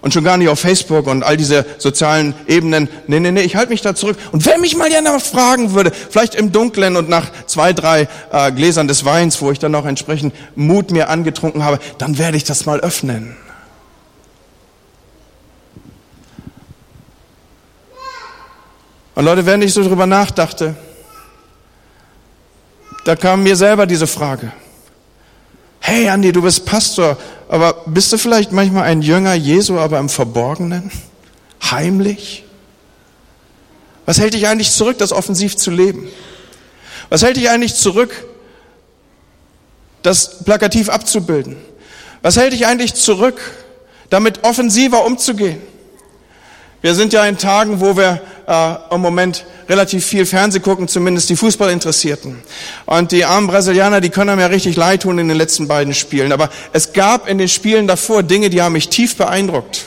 und 0.00 0.14
schon 0.14 0.22
gar 0.22 0.36
nicht 0.36 0.48
auf 0.48 0.60
Facebook 0.60 1.08
und 1.08 1.24
all 1.24 1.36
diese 1.36 1.66
sozialen 1.78 2.34
Ebenen. 2.46 2.88
Nee, 3.08 3.18
nee, 3.18 3.32
nee, 3.32 3.40
ich 3.40 3.56
halte 3.56 3.72
mich 3.72 3.82
da 3.82 3.96
zurück. 3.96 4.16
Und 4.30 4.46
wenn 4.46 4.60
mich 4.60 4.76
mal 4.76 4.88
jemand 4.88 5.24
fragen 5.24 5.74
würde, 5.74 5.90
vielleicht 5.90 6.36
im 6.36 6.52
Dunklen 6.52 6.96
und 6.96 7.08
nach 7.08 7.32
zwei, 7.46 7.72
drei 7.72 8.06
äh, 8.30 8.52
Gläsern 8.52 8.86
des 8.86 9.04
Weins, 9.04 9.42
wo 9.42 9.50
ich 9.50 9.58
dann 9.58 9.72
noch 9.72 9.86
entsprechend 9.86 10.36
Mut 10.54 10.92
mir 10.92 11.08
angetrunken 11.08 11.64
habe, 11.64 11.80
dann 11.98 12.16
werde 12.16 12.36
ich 12.36 12.44
das 12.44 12.64
mal 12.64 12.78
öffnen. 12.78 13.36
Und 19.16 19.24
Leute, 19.24 19.46
während 19.46 19.64
ich 19.64 19.74
so 19.74 19.82
drüber 19.82 20.06
nachdachte, 20.06 20.76
da 23.04 23.16
kam 23.16 23.42
mir 23.42 23.56
selber 23.56 23.86
diese 23.86 24.06
Frage 24.06 24.52
hey 25.86 26.08
Andi, 26.08 26.32
du 26.32 26.40
bist 26.40 26.64
Pastor, 26.64 27.18
aber 27.46 27.82
bist 27.84 28.10
du 28.10 28.16
vielleicht 28.16 28.52
manchmal 28.52 28.84
ein 28.84 29.02
Jünger 29.02 29.34
Jesu, 29.34 29.78
aber 29.78 29.98
im 29.98 30.08
Verborgenen? 30.08 30.90
Heimlich? 31.62 32.42
Was 34.06 34.18
hält 34.18 34.32
dich 34.32 34.48
eigentlich 34.48 34.72
zurück, 34.72 34.96
das 34.96 35.12
offensiv 35.12 35.58
zu 35.58 35.70
leben? 35.70 36.08
Was 37.10 37.22
hält 37.22 37.36
dich 37.36 37.50
eigentlich 37.50 37.74
zurück, 37.74 38.24
das 40.02 40.42
plakativ 40.42 40.88
abzubilden? 40.88 41.58
Was 42.22 42.38
hält 42.38 42.54
dich 42.54 42.66
eigentlich 42.66 42.94
zurück, 42.94 43.38
damit 44.08 44.42
offensiver 44.42 45.04
umzugehen? 45.04 45.60
Wir 46.80 46.94
sind 46.94 47.12
ja 47.12 47.26
in 47.26 47.36
Tagen, 47.36 47.80
wo 47.80 47.94
wir 47.94 48.22
äh, 48.46 48.74
im 48.94 49.00
Moment 49.00 49.44
relativ 49.68 50.04
viel 50.04 50.26
Fernseh 50.26 50.60
gucken, 50.60 50.88
zumindest 50.88 51.30
die 51.30 51.36
Fußballinteressierten. 51.36 52.38
Und 52.86 53.12
die 53.12 53.24
armen 53.24 53.46
Brasilianer, 53.46 54.00
die 54.00 54.10
können 54.10 54.36
mir 54.36 54.50
richtig 54.50 54.76
leid 54.76 55.02
tun 55.02 55.18
in 55.18 55.28
den 55.28 55.36
letzten 55.36 55.68
beiden 55.68 55.94
Spielen. 55.94 56.32
Aber 56.32 56.50
es 56.72 56.92
gab 56.92 57.28
in 57.28 57.38
den 57.38 57.48
Spielen 57.48 57.86
davor 57.86 58.22
Dinge, 58.22 58.50
die 58.50 58.62
haben 58.62 58.72
mich 58.72 58.88
tief 58.88 59.16
beeindruckt. 59.16 59.86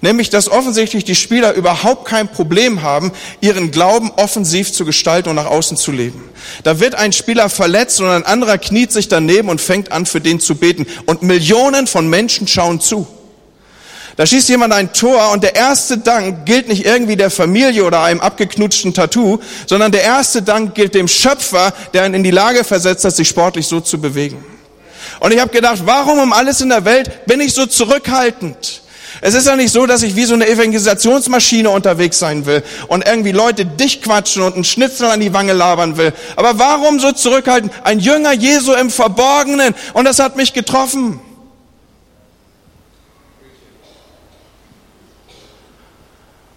Nämlich, 0.00 0.28
dass 0.28 0.50
offensichtlich 0.50 1.04
die 1.04 1.14
Spieler 1.14 1.54
überhaupt 1.54 2.04
kein 2.04 2.28
Problem 2.28 2.82
haben, 2.82 3.10
ihren 3.40 3.70
Glauben 3.70 4.10
offensiv 4.16 4.70
zu 4.70 4.84
gestalten 4.84 5.30
und 5.30 5.36
nach 5.36 5.46
außen 5.46 5.78
zu 5.78 5.92
leben. 5.92 6.22
Da 6.62 6.78
wird 6.78 6.94
ein 6.94 7.12
Spieler 7.12 7.48
verletzt 7.48 8.02
und 8.02 8.08
ein 8.08 8.22
anderer 8.22 8.58
kniet 8.58 8.92
sich 8.92 9.08
daneben 9.08 9.48
und 9.48 9.62
fängt 9.62 9.92
an, 9.92 10.04
für 10.04 10.20
den 10.20 10.40
zu 10.40 10.56
beten. 10.56 10.86
Und 11.06 11.22
Millionen 11.22 11.86
von 11.86 12.06
Menschen 12.06 12.46
schauen 12.46 12.80
zu. 12.80 13.06
Da 14.16 14.26
schießt 14.26 14.48
jemand 14.48 14.72
ein 14.72 14.92
Tor 14.92 15.32
und 15.32 15.42
der 15.42 15.56
erste 15.56 15.98
Dank 15.98 16.46
gilt 16.46 16.68
nicht 16.68 16.86
irgendwie 16.86 17.16
der 17.16 17.30
Familie 17.30 17.84
oder 17.84 18.02
einem 18.02 18.20
abgeknutschten 18.20 18.94
Tattoo, 18.94 19.40
sondern 19.66 19.90
der 19.90 20.02
erste 20.02 20.42
Dank 20.42 20.74
gilt 20.74 20.94
dem 20.94 21.08
Schöpfer, 21.08 21.72
der 21.92 22.06
ihn 22.06 22.14
in 22.14 22.22
die 22.22 22.30
Lage 22.30 22.62
versetzt 22.62 23.04
hat, 23.04 23.16
sich 23.16 23.28
sportlich 23.28 23.66
so 23.66 23.80
zu 23.80 24.00
bewegen. 24.00 24.44
Und 25.18 25.32
ich 25.32 25.40
habe 25.40 25.50
gedacht, 25.50 25.82
warum 25.84 26.18
um 26.18 26.32
alles 26.32 26.60
in 26.60 26.68
der 26.68 26.84
Welt 26.84 27.26
bin 27.26 27.40
ich 27.40 27.54
so 27.54 27.66
zurückhaltend? 27.66 28.82
Es 29.20 29.34
ist 29.34 29.46
ja 29.46 29.56
nicht 29.56 29.72
so, 29.72 29.86
dass 29.86 30.02
ich 30.02 30.16
wie 30.16 30.24
so 30.24 30.34
eine 30.34 30.46
Evangelisationsmaschine 30.48 31.70
unterwegs 31.70 32.18
sein 32.18 32.46
will 32.46 32.62
und 32.88 33.06
irgendwie 33.06 33.32
Leute 33.32 33.64
dicht 33.64 34.02
quatschen 34.02 34.42
und 34.42 34.54
einen 34.54 34.64
Schnitzel 34.64 35.06
an 35.06 35.20
die 35.20 35.32
Wange 35.32 35.52
labern 35.52 35.96
will. 35.96 36.12
Aber 36.36 36.58
warum 36.58 37.00
so 37.00 37.12
zurückhalten? 37.12 37.70
Ein 37.84 38.00
Jünger 38.00 38.32
Jesu 38.32 38.72
im 38.74 38.90
Verborgenen 38.90 39.74
und 39.92 40.04
das 40.04 40.18
hat 40.18 40.36
mich 40.36 40.52
getroffen. 40.52 41.20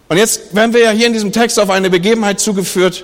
Und 0.10 0.18
jetzt 0.18 0.56
werden 0.56 0.74
wir 0.74 0.82
ja 0.82 0.92
hier 0.92 1.08
in 1.08 1.14
diesem 1.14 1.32
Text 1.32 1.60
auf 1.60 1.70
eine 1.70 1.90
Begebenheit 1.90 2.40
zugeführt, 2.40 3.04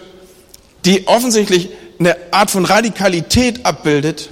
die 0.86 1.08
offensichtlich 1.08 1.70
eine 2.00 2.16
Art 2.32 2.52
von 2.52 2.66
Radikalität 2.66 3.66
abbildet, 3.66 4.30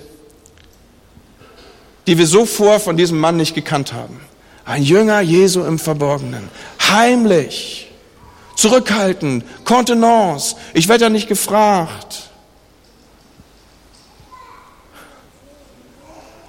die 2.08 2.18
wir 2.18 2.28
so 2.28 2.46
vor 2.46 2.80
von 2.80 2.98
diesem 2.98 3.20
Mann 3.20 3.38
nicht 3.38 3.54
gekannt 3.56 3.94
haben. 3.94 4.20
Ein 4.66 4.84
Jünger 4.84 5.22
Jesu 5.22 5.64
im 5.64 5.80
Verborgenen, 5.80 6.50
heimlich, 6.90 7.92
zurückhaltend, 8.56 9.44
Kontenance, 9.66 10.56
ich 10.74 10.88
werde 10.88 11.06
ja 11.06 11.10
nicht 11.10 11.28
gefragt. 11.28 12.30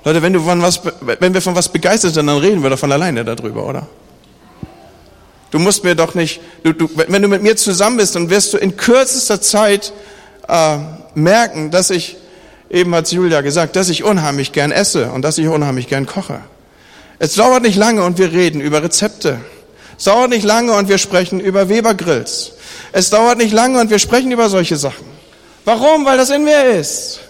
Leute, 0.04 0.20
wenn, 0.20 0.32
du 0.32 0.40
von 0.40 0.60
was, 0.62 0.80
wenn 1.00 1.32
wir 1.32 1.40
von 1.40 1.54
was 1.54 1.68
begeistert 1.68 2.14
sind, 2.14 2.26
dann 2.26 2.38
reden 2.38 2.62
wir 2.62 2.70
doch 2.70 2.78
von 2.78 2.90
alleine 2.90 3.24
darüber, 3.24 3.66
oder? 3.66 3.86
Du 5.52 5.58
musst 5.58 5.84
mir 5.84 5.94
doch 5.94 6.14
nicht, 6.14 6.40
du, 6.64 6.72
du, 6.72 6.88
wenn 6.94 7.20
du 7.20 7.28
mit 7.28 7.42
mir 7.42 7.56
zusammen 7.56 7.98
bist, 7.98 8.16
dann 8.16 8.30
wirst 8.30 8.54
du 8.54 8.56
in 8.56 8.78
kürzester 8.78 9.40
Zeit 9.42 9.92
äh, 10.48 10.78
merken, 11.14 11.70
dass 11.70 11.90
ich, 11.90 12.16
eben 12.70 12.94
hat 12.94 13.12
Julia 13.12 13.42
gesagt, 13.42 13.76
dass 13.76 13.90
ich 13.90 14.02
unheimlich 14.02 14.52
gern 14.52 14.72
esse 14.72 15.10
und 15.10 15.22
dass 15.22 15.36
ich 15.36 15.46
unheimlich 15.48 15.88
gern 15.88 16.06
koche. 16.06 16.40
Es 17.18 17.34
dauert 17.34 17.62
nicht 17.62 17.76
lange 17.76 18.02
und 18.02 18.16
wir 18.16 18.32
reden 18.32 18.62
über 18.62 18.82
Rezepte. 18.82 19.40
Es 19.98 20.04
dauert 20.04 20.30
nicht 20.30 20.42
lange 20.42 20.72
und 20.72 20.88
wir 20.88 20.96
sprechen 20.96 21.38
über 21.38 21.68
Webergrills. 21.68 22.52
Es 22.92 23.10
dauert 23.10 23.36
nicht 23.36 23.52
lange 23.52 23.78
und 23.78 23.90
wir 23.90 23.98
sprechen 23.98 24.32
über 24.32 24.48
solche 24.48 24.76
Sachen. 24.76 25.04
Warum? 25.66 26.06
Weil 26.06 26.16
das 26.16 26.30
in 26.30 26.44
mir 26.44 26.64
ist. 26.64 27.20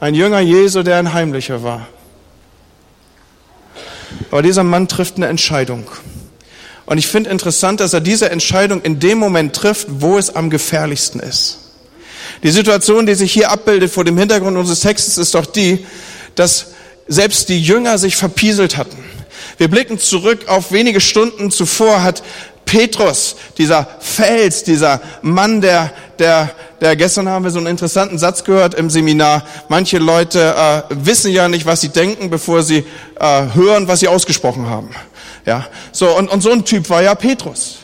Ein 0.00 0.14
Jünger 0.14 0.40
Jesu, 0.40 0.82
der 0.82 0.96
ein 0.96 1.12
Heimlicher 1.12 1.62
war. 1.62 1.86
Aber 4.32 4.40
dieser 4.40 4.64
Mann 4.64 4.88
trifft 4.88 5.16
eine 5.16 5.26
Entscheidung. 5.26 5.84
Und 6.86 6.96
ich 6.96 7.06
finde 7.06 7.28
interessant, 7.28 7.80
dass 7.80 7.92
er 7.92 8.00
diese 8.00 8.30
Entscheidung 8.30 8.80
in 8.80 8.98
dem 8.98 9.18
Moment 9.18 9.54
trifft, 9.54 9.86
wo 9.90 10.16
es 10.16 10.34
am 10.34 10.48
gefährlichsten 10.48 11.20
ist. 11.20 11.58
Die 12.42 12.50
Situation, 12.50 13.04
die 13.04 13.14
sich 13.14 13.30
hier 13.30 13.50
abbildet 13.50 13.90
vor 13.90 14.04
dem 14.04 14.16
Hintergrund 14.16 14.56
unseres 14.56 14.80
Textes, 14.80 15.18
ist 15.18 15.34
doch 15.34 15.44
die, 15.44 15.84
dass 16.34 16.68
selbst 17.06 17.50
die 17.50 17.62
Jünger 17.62 17.98
sich 17.98 18.16
verpieselt 18.16 18.78
hatten. 18.78 19.04
Wir 19.58 19.68
blicken 19.68 19.98
zurück 19.98 20.48
auf 20.48 20.72
wenige 20.72 21.02
Stunden 21.02 21.50
zuvor 21.50 22.02
hat 22.02 22.22
Petrus, 22.72 23.36
dieser 23.58 23.86
Fels, 24.00 24.64
dieser 24.64 24.98
Mann, 25.20 25.60
der, 25.60 25.92
der, 26.18 26.48
der 26.80 26.96
gestern 26.96 27.28
haben 27.28 27.44
wir 27.44 27.50
so 27.50 27.58
einen 27.58 27.66
interessanten 27.66 28.16
Satz 28.16 28.44
gehört 28.44 28.72
im 28.72 28.88
Seminar. 28.88 29.42
Manche 29.68 29.98
Leute 29.98 30.54
äh, 30.56 30.82
wissen 30.88 31.30
ja 31.32 31.48
nicht, 31.48 31.66
was 31.66 31.82
sie 31.82 31.90
denken, 31.90 32.30
bevor 32.30 32.62
sie 32.62 32.86
äh, 33.20 33.42
hören, 33.52 33.88
was 33.88 34.00
sie 34.00 34.08
ausgesprochen 34.08 34.70
haben. 34.70 34.88
Ja, 35.44 35.66
so 35.92 36.16
und, 36.16 36.30
und 36.30 36.40
so 36.40 36.50
ein 36.50 36.64
Typ 36.64 36.88
war 36.88 37.02
ja 37.02 37.14
Petrus. 37.14 37.80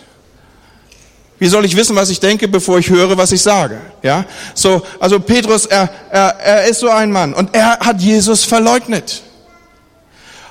Wie 1.38 1.48
soll 1.48 1.66
ich 1.66 1.76
wissen, 1.76 1.94
was 1.94 2.08
ich 2.08 2.20
denke, 2.20 2.48
bevor 2.48 2.78
ich 2.78 2.88
höre, 2.88 3.18
was 3.18 3.30
ich 3.32 3.42
sage? 3.42 3.82
Ja, 4.02 4.24
so 4.54 4.80
also 4.98 5.20
Petrus, 5.20 5.66
er, 5.66 5.90
er, 6.10 6.28
er 6.40 6.64
ist 6.64 6.80
so 6.80 6.88
ein 6.88 7.12
Mann 7.12 7.34
und 7.34 7.54
er 7.54 7.78
hat 7.80 8.00
Jesus 8.00 8.44
verleugnet. 8.44 9.22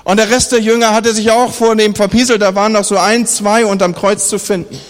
Und 0.08 0.16
der 0.16 0.30
Rest 0.30 0.52
der 0.52 0.60
Jünger 0.60 0.94
hatte 0.94 1.12
sich 1.12 1.30
auch 1.30 1.52
vor 1.52 1.76
dem 1.76 1.94
verpieselt, 1.94 2.40
da 2.40 2.54
waren 2.54 2.72
noch 2.72 2.84
so 2.84 2.96
ein, 2.96 3.26
zwei 3.26 3.66
unterm 3.66 3.94
Kreuz 3.94 4.30
zu 4.30 4.38
finden. 4.38 4.80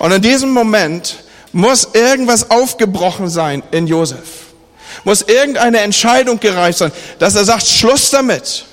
Und 0.00 0.10
in 0.10 0.20
diesem 0.20 0.50
Moment 0.50 1.22
muss 1.52 1.90
irgendwas 1.92 2.50
aufgebrochen 2.50 3.28
sein 3.28 3.62
in 3.70 3.86
Josef. 3.86 4.46
Muss 5.04 5.22
irgendeine 5.22 5.78
Entscheidung 5.78 6.40
gereicht 6.40 6.78
sein, 6.78 6.90
dass 7.20 7.36
er 7.36 7.44
sagt, 7.44 7.68
Schluss 7.68 8.10
damit. 8.10 8.64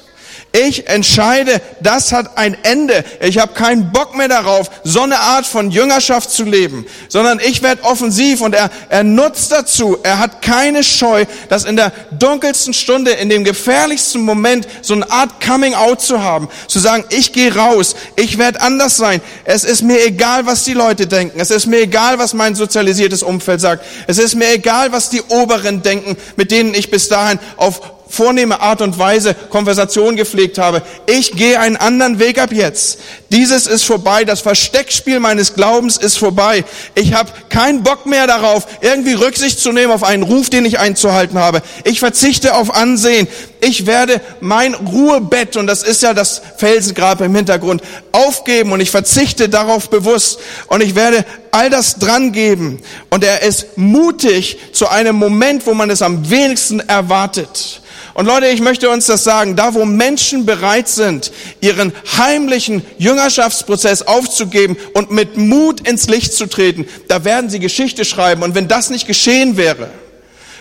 Ich 0.52 0.88
entscheide, 0.88 1.62
das 1.80 2.12
hat 2.12 2.36
ein 2.38 2.58
Ende. 2.64 3.04
Ich 3.22 3.38
habe 3.38 3.54
keinen 3.54 3.92
Bock 3.92 4.18
mehr 4.18 4.28
darauf, 4.28 4.72
so 4.84 5.02
eine 5.02 5.20
Art 5.20 5.46
von 5.46 5.70
Jüngerschaft 5.70 6.32
zu 6.32 6.44
leben, 6.44 6.88
sondern 7.08 7.40
ich 7.40 7.62
werde 7.62 7.84
offensiv 7.84 8.42
und 8.42 8.56
er, 8.56 8.72
er 8.90 9.04
nutzt 9.04 9.52
dazu. 9.52 10.00
Er 10.02 10.18
hat 10.18 10.42
keine 10.42 10.84
Scheu, 10.84 11.26
dass 11.50 11.66
in 11.66 11.76
der 11.76 11.92
dunkelsten 12.18 12.74
Stunde, 12.74 13.12
in 13.12 13.30
dem 13.30 13.44
gefährlichsten 13.44 14.22
Moment 14.22 14.68
so 14.82 14.96
eine 14.96 15.10
Art 15.12 15.40
Coming 15.40 15.76
Out 15.76 16.02
zu 16.02 16.24
haben, 16.24 16.50
zu 16.68 16.80
sagen, 16.80 17.06
ich 17.10 17.32
gehe 17.32 17.56
raus, 17.56 17.96
ich 18.16 18.40
werde 18.40 18.62
anders 18.62 18.98
sein. 18.98 19.22
Es 19.46 19.64
ist 19.64 19.84
mir 19.84 20.04
egal, 20.04 20.48
was 20.48 20.64
die 20.64 20.74
Leute 20.74 21.06
denken. 21.06 21.40
Es 21.40 21.52
ist 21.52 21.68
mir 21.68 21.82
egal, 21.82 22.18
was 22.18 22.34
mein 22.34 22.56
sozialisiertes 22.56 23.22
Umfeld 23.22 23.62
sagt. 23.62 23.86
Es 24.08 24.18
ist 24.18 24.34
mir 24.34 24.52
egal, 24.52 24.92
was 24.92 25.12
die 25.12 25.22
Oberen 25.22 25.84
denken, 25.84 26.18
mit 26.38 26.50
denen 26.50 26.74
ich 26.74 26.90
bis 26.90 27.08
dahin 27.08 27.38
auf 27.56 27.99
vornehme 28.10 28.60
Art 28.62 28.82
und 28.82 28.98
Weise 28.98 29.34
Konversation 29.34 30.16
gepflegt 30.16 30.58
habe. 30.58 30.82
Ich 31.06 31.32
gehe 31.34 31.60
einen 31.60 31.78
anderen 31.78 32.20
Weg 32.20 32.40
ab 32.40 32.52
jetzt. 32.52 33.00
Dieses 33.32 33.68
ist 33.68 33.84
vorbei. 33.84 34.26
Das 34.26 34.42
Versteckspiel 34.42 35.20
meines 35.20 35.54
Glaubens 35.54 35.98
ist 35.98 36.18
vorbei. 36.18 36.66
Ich 36.96 37.14
habe 37.14 37.32
keinen 37.50 37.84
Bock 37.84 38.06
mehr 38.06 38.28
darauf, 38.28 38.68
irgendwie 38.82 39.14
Rücksicht 39.14 39.60
zu 39.60 39.72
nehmen 39.72 39.92
auf 39.92 40.04
einen 40.04 40.24
Ruf, 40.24 40.50
den 40.50 40.66
ich 40.66 40.80
einzuhalten 40.80 41.38
habe. 41.38 41.62
Ich 41.84 42.00
verzichte 42.00 42.56
auf 42.56 42.74
Ansehen. 42.76 43.28
Ich 43.62 43.86
werde 43.86 44.22
mein 44.40 44.74
Ruhebett, 44.74 45.58
und 45.58 45.68
das 45.68 45.84
ist 45.84 46.02
ja 46.02 46.14
das 46.14 46.42
Felsengrab 46.58 47.22
im 47.22 47.36
Hintergrund, 47.36 47.82
aufgeben 48.14 48.72
und 48.72 48.80
ich 48.80 48.90
verzichte 48.90 49.50
darauf 49.50 49.90
bewusst 49.90 50.40
und 50.68 50.82
ich 50.82 50.96
werde 50.96 51.26
all 51.52 51.70
das 51.70 51.98
dran 51.98 52.32
geben. 52.32 52.82
Und 53.10 53.24
er 53.24 53.42
ist 53.42 53.78
mutig 53.78 54.58
zu 54.72 54.88
einem 54.88 55.16
Moment, 55.16 55.66
wo 55.66 55.74
man 55.74 55.90
es 55.90 56.02
am 56.02 56.30
wenigsten 56.30 56.80
erwartet. 56.80 57.82
Und 58.20 58.26
Leute, 58.26 58.48
ich 58.48 58.60
möchte 58.60 58.90
uns 58.90 59.06
das 59.06 59.24
sagen, 59.24 59.56
da 59.56 59.74
wo 59.76 59.86
Menschen 59.86 60.46
bereit 60.46 60.90
sind, 60.90 61.32
ihren 61.62 61.94
heimlichen 62.18 62.86
Jüngerschaftsprozess 62.98 64.02
aufzugeben 64.02 64.76
und 64.94 65.10
mit 65.10 65.38
Mut 65.38 65.88
ins 65.88 66.10
Licht 66.10 66.34
zu 66.34 66.46
treten, 66.46 66.86
da 67.08 67.24
werden 67.24 67.50
sie 67.50 67.60
Geschichte 67.60 68.04
schreiben. 68.04 68.44
Und 68.44 68.56
wenn 68.56 68.68
das 68.68 68.90
nicht 68.90 69.08
geschehen 69.08 69.56
wäre, 69.56 69.90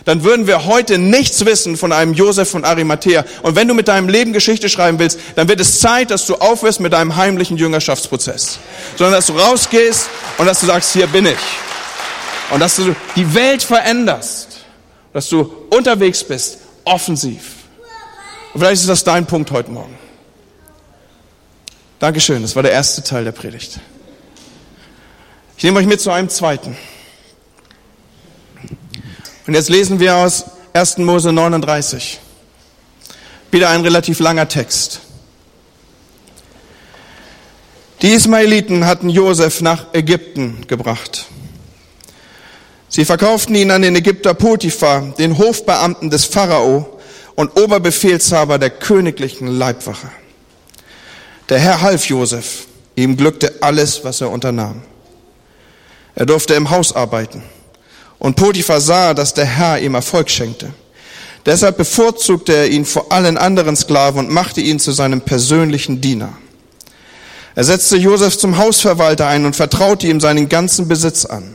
dann 0.04 0.22
würden 0.22 0.46
wir 0.46 0.66
heute 0.66 0.98
nichts 0.98 1.44
wissen 1.46 1.76
von 1.76 1.90
einem 1.90 2.14
Josef 2.14 2.48
von 2.48 2.64
Arimathea. 2.64 3.24
Und 3.42 3.56
wenn 3.56 3.66
du 3.66 3.74
mit 3.74 3.88
deinem 3.88 4.08
Leben 4.08 4.32
Geschichte 4.32 4.68
schreiben 4.68 5.00
willst, 5.00 5.18
dann 5.34 5.48
wird 5.48 5.58
es 5.58 5.80
Zeit, 5.80 6.12
dass 6.12 6.26
du 6.26 6.36
aufhörst 6.36 6.78
mit 6.78 6.92
deinem 6.92 7.16
heimlichen 7.16 7.56
Jüngerschaftsprozess. 7.56 8.60
Sondern 8.94 9.14
dass 9.14 9.26
du 9.26 9.32
rausgehst 9.32 10.08
und 10.38 10.46
dass 10.46 10.60
du 10.60 10.66
sagst, 10.66 10.92
hier 10.92 11.08
bin 11.08 11.26
ich. 11.26 12.52
Und 12.52 12.60
dass 12.60 12.76
du 12.76 12.94
die 13.16 13.34
Welt 13.34 13.64
veränderst. 13.64 14.60
Dass 15.12 15.28
du 15.28 15.52
unterwegs 15.70 16.22
bist 16.22 16.58
offensiv. 16.88 17.54
Und 18.52 18.60
vielleicht 18.60 18.80
ist 18.80 18.88
das 18.88 19.04
dein 19.04 19.26
Punkt 19.26 19.50
heute 19.50 19.70
Morgen. 19.70 19.96
Dankeschön, 21.98 22.42
das 22.42 22.54
war 22.54 22.62
der 22.62 22.72
erste 22.72 23.02
Teil 23.02 23.24
der 23.24 23.32
Predigt. 23.32 23.80
Ich 25.56 25.64
nehme 25.64 25.80
euch 25.80 25.86
mit 25.86 26.00
zu 26.00 26.10
einem 26.10 26.28
zweiten. 26.28 26.76
Und 29.46 29.54
jetzt 29.54 29.68
lesen 29.68 29.98
wir 29.98 30.16
aus 30.16 30.44
1. 30.74 30.98
Mose 30.98 31.32
39. 31.32 32.20
Wieder 33.50 33.70
ein 33.70 33.80
relativ 33.80 34.20
langer 34.20 34.46
Text. 34.46 35.00
Die 38.02 38.10
Ismaeliten 38.10 38.86
hatten 38.86 39.08
Josef 39.08 39.60
nach 39.60 39.92
Ägypten 39.92 40.66
gebracht. 40.68 41.26
Sie 42.98 43.04
verkauften 43.04 43.54
ihn 43.54 43.70
an 43.70 43.82
den 43.82 43.94
Ägypter 43.94 44.34
Potiphar, 44.34 45.14
den 45.20 45.38
Hofbeamten 45.38 46.10
des 46.10 46.24
Pharao, 46.24 46.98
und 47.36 47.56
Oberbefehlshaber 47.56 48.58
der 48.58 48.70
königlichen 48.70 49.46
Leibwache. 49.46 50.08
Der 51.48 51.60
Herr 51.60 51.80
half 51.80 52.06
Josef. 52.06 52.66
Ihm 52.96 53.16
glückte 53.16 53.52
alles, 53.60 54.02
was 54.02 54.20
er 54.20 54.32
unternahm. 54.32 54.82
Er 56.16 56.26
durfte 56.26 56.54
im 56.54 56.70
Haus 56.70 56.92
arbeiten. 56.92 57.44
Und 58.18 58.34
Potiphar 58.34 58.80
sah, 58.80 59.14
dass 59.14 59.32
der 59.32 59.46
Herr 59.46 59.78
ihm 59.78 59.94
Erfolg 59.94 60.28
schenkte. 60.28 60.74
Deshalb 61.46 61.76
bevorzugte 61.76 62.52
er 62.52 62.68
ihn 62.68 62.84
vor 62.84 63.12
allen 63.12 63.38
anderen 63.38 63.76
Sklaven 63.76 64.26
und 64.26 64.30
machte 64.32 64.60
ihn 64.60 64.80
zu 64.80 64.90
seinem 64.90 65.20
persönlichen 65.20 66.00
Diener. 66.00 66.32
Er 67.54 67.62
setzte 67.62 67.96
Josef 67.96 68.36
zum 68.36 68.58
Hausverwalter 68.58 69.28
ein 69.28 69.46
und 69.46 69.54
vertraute 69.54 70.08
ihm 70.08 70.18
seinen 70.18 70.48
ganzen 70.48 70.88
Besitz 70.88 71.26
an. 71.26 71.54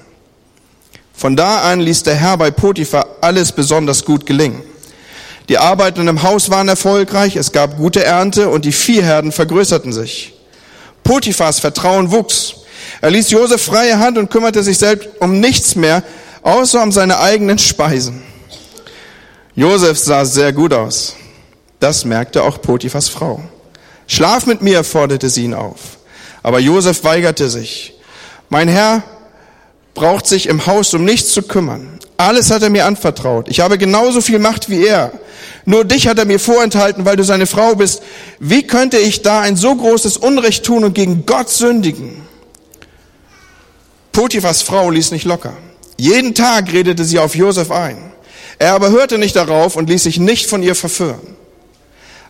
Von 1.13 1.35
da 1.35 1.61
an 1.61 1.79
ließ 1.79 2.03
der 2.03 2.15
Herr 2.15 2.37
bei 2.37 2.51
Potiphar 2.51 3.05
alles 3.21 3.51
besonders 3.51 4.03
gut 4.03 4.25
gelingen. 4.25 4.61
Die 5.49 5.57
Arbeiten 5.57 6.07
im 6.07 6.23
Haus 6.23 6.49
waren 6.49 6.67
erfolgreich, 6.69 7.35
es 7.35 7.51
gab 7.51 7.77
gute 7.77 8.03
Ernte 8.03 8.49
und 8.49 8.65
die 8.65 8.71
Viehherden 8.71 9.31
vergrößerten 9.31 9.93
sich. 9.93 10.33
Potiphars 11.03 11.59
Vertrauen 11.59 12.11
wuchs. 12.11 12.55
Er 13.01 13.11
ließ 13.11 13.29
Josef 13.31 13.61
freie 13.61 13.99
Hand 13.99 14.17
und 14.17 14.31
kümmerte 14.31 14.63
sich 14.63 14.77
selbst 14.77 15.09
um 15.19 15.39
nichts 15.39 15.75
mehr, 15.75 16.03
außer 16.41 16.81
um 16.81 16.91
seine 16.91 17.19
eigenen 17.19 17.59
Speisen. 17.59 18.23
Josef 19.55 19.99
sah 19.99 20.25
sehr 20.25 20.53
gut 20.53 20.73
aus. 20.73 21.15
Das 21.79 22.05
merkte 22.05 22.43
auch 22.43 22.61
Potiphas 22.61 23.09
Frau. 23.09 23.41
Schlaf 24.07 24.45
mit 24.45 24.61
mir, 24.61 24.83
forderte 24.83 25.29
sie 25.29 25.43
ihn 25.43 25.53
auf. 25.53 25.79
Aber 26.41 26.59
Josef 26.59 27.03
weigerte 27.03 27.49
sich. 27.49 27.93
Mein 28.49 28.67
Herr 28.67 29.03
braucht 29.93 30.27
sich 30.27 30.47
im 30.47 30.65
Haus 30.65 30.93
um 30.93 31.05
nichts 31.05 31.33
zu 31.33 31.43
kümmern. 31.43 31.99
Alles 32.17 32.51
hat 32.51 32.63
er 32.63 32.69
mir 32.69 32.85
anvertraut. 32.85 33.47
Ich 33.49 33.59
habe 33.59 33.77
genauso 33.77 34.21
viel 34.21 34.39
Macht 34.39 34.69
wie 34.69 34.85
er. 34.85 35.11
Nur 35.65 35.85
dich 35.85 36.07
hat 36.07 36.19
er 36.19 36.25
mir 36.25 36.39
vorenthalten, 36.39 37.05
weil 37.05 37.15
du 37.15 37.23
seine 37.23 37.47
Frau 37.47 37.75
bist. 37.75 38.01
Wie 38.39 38.63
könnte 38.63 38.97
ich 38.97 39.21
da 39.21 39.41
ein 39.41 39.55
so 39.55 39.75
großes 39.75 40.17
Unrecht 40.17 40.65
tun 40.65 40.83
und 40.83 40.93
gegen 40.93 41.25
Gott 41.25 41.49
sündigen? 41.49 42.21
Potiphas 44.11 44.61
Frau 44.61 44.89
ließ 44.89 45.11
nicht 45.11 45.25
locker. 45.25 45.53
Jeden 45.97 46.35
Tag 46.35 46.71
redete 46.71 47.03
sie 47.03 47.19
auf 47.19 47.35
Josef 47.35 47.71
ein. 47.71 47.97
Er 48.59 48.73
aber 48.73 48.91
hörte 48.91 49.17
nicht 49.17 49.35
darauf 49.35 49.75
und 49.75 49.89
ließ 49.89 50.03
sich 50.03 50.19
nicht 50.19 50.47
von 50.47 50.61
ihr 50.61 50.75
verführen. 50.75 51.35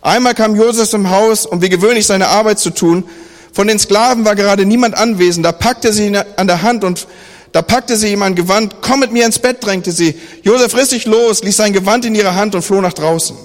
Einmal 0.01 0.34
kam 0.34 0.55
Josef 0.55 0.93
im 0.93 1.10
Haus, 1.10 1.46
um 1.46 1.62
wie 1.62 1.70
gewöhnlich 1.70 2.05
seine 2.05 2.27
Arbeit 2.27 2.60
zu 2.60 2.70
tun. 2.70 3.03
Von 3.51 3.67
den 3.67 3.79
Sklaven 3.79 4.25
war 4.25 4.36
gerade 4.36 4.65
niemand 4.65 4.96
anwesend. 4.96 5.46
Da 5.46 5.51
packte 5.51 5.93
sie 5.93 6.08
ihn 6.08 6.15
an 6.15 6.48
der 6.48 6.62
Hand 6.62 6.84
und 6.84 7.08
da 7.53 7.62
packte 7.62 7.95
sie 7.95 8.12
ihm 8.12 8.24
ein 8.24 8.33
Gewand, 8.33 8.77
komm 8.81 9.01
mit 9.01 9.12
mir 9.12 9.25
ins 9.25 9.38
Bett, 9.38 9.63
drängte 9.63 9.91
sie. 9.91 10.15
Josef 10.41 10.75
riss 10.75 10.89
sich 10.89 11.05
los, 11.05 11.43
ließ 11.43 11.55
sein 11.55 11.72
Gewand 11.72 12.03
in 12.03 12.15
ihre 12.15 12.33
Hand 12.33 12.55
und 12.55 12.63
floh 12.63 12.81
nach 12.81 12.93
draußen. 12.93 13.38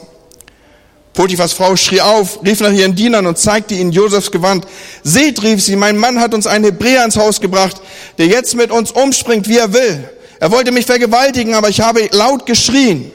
Potiphas 1.13 1.53
Frau 1.53 1.77
schrie 1.77 2.01
auf, 2.01 2.43
rief 2.43 2.61
nach 2.61 2.73
ihren 2.73 2.95
Dienern 2.95 3.27
und 3.27 3.37
zeigte 3.37 3.75
ihnen 3.75 3.93
Josefs 3.93 4.31
Gewand. 4.31 4.67
Seht, 5.03 5.43
rief 5.43 5.63
sie, 5.63 5.77
mein 5.77 5.99
Mann 5.99 6.21
hat 6.21 6.33
uns 6.33 6.47
einen 6.47 6.65
Hebräer 6.65 7.05
ins 7.05 7.19
Haus 7.19 7.39
gebracht, 7.39 7.83
der 8.17 8.29
jetzt 8.29 8.57
mit 8.57 8.71
uns 8.71 8.93
umspringt, 8.93 9.47
wie 9.47 9.59
er 9.59 9.75
will. 9.75 10.09
Er 10.41 10.51
wollte 10.53 10.73
mich 10.73 10.87
vergewaltigen, 10.87 11.53
aber 11.53 11.69
ich 11.69 11.81
habe 11.83 12.09
laut 12.13 12.47
geschrien. 12.47 13.11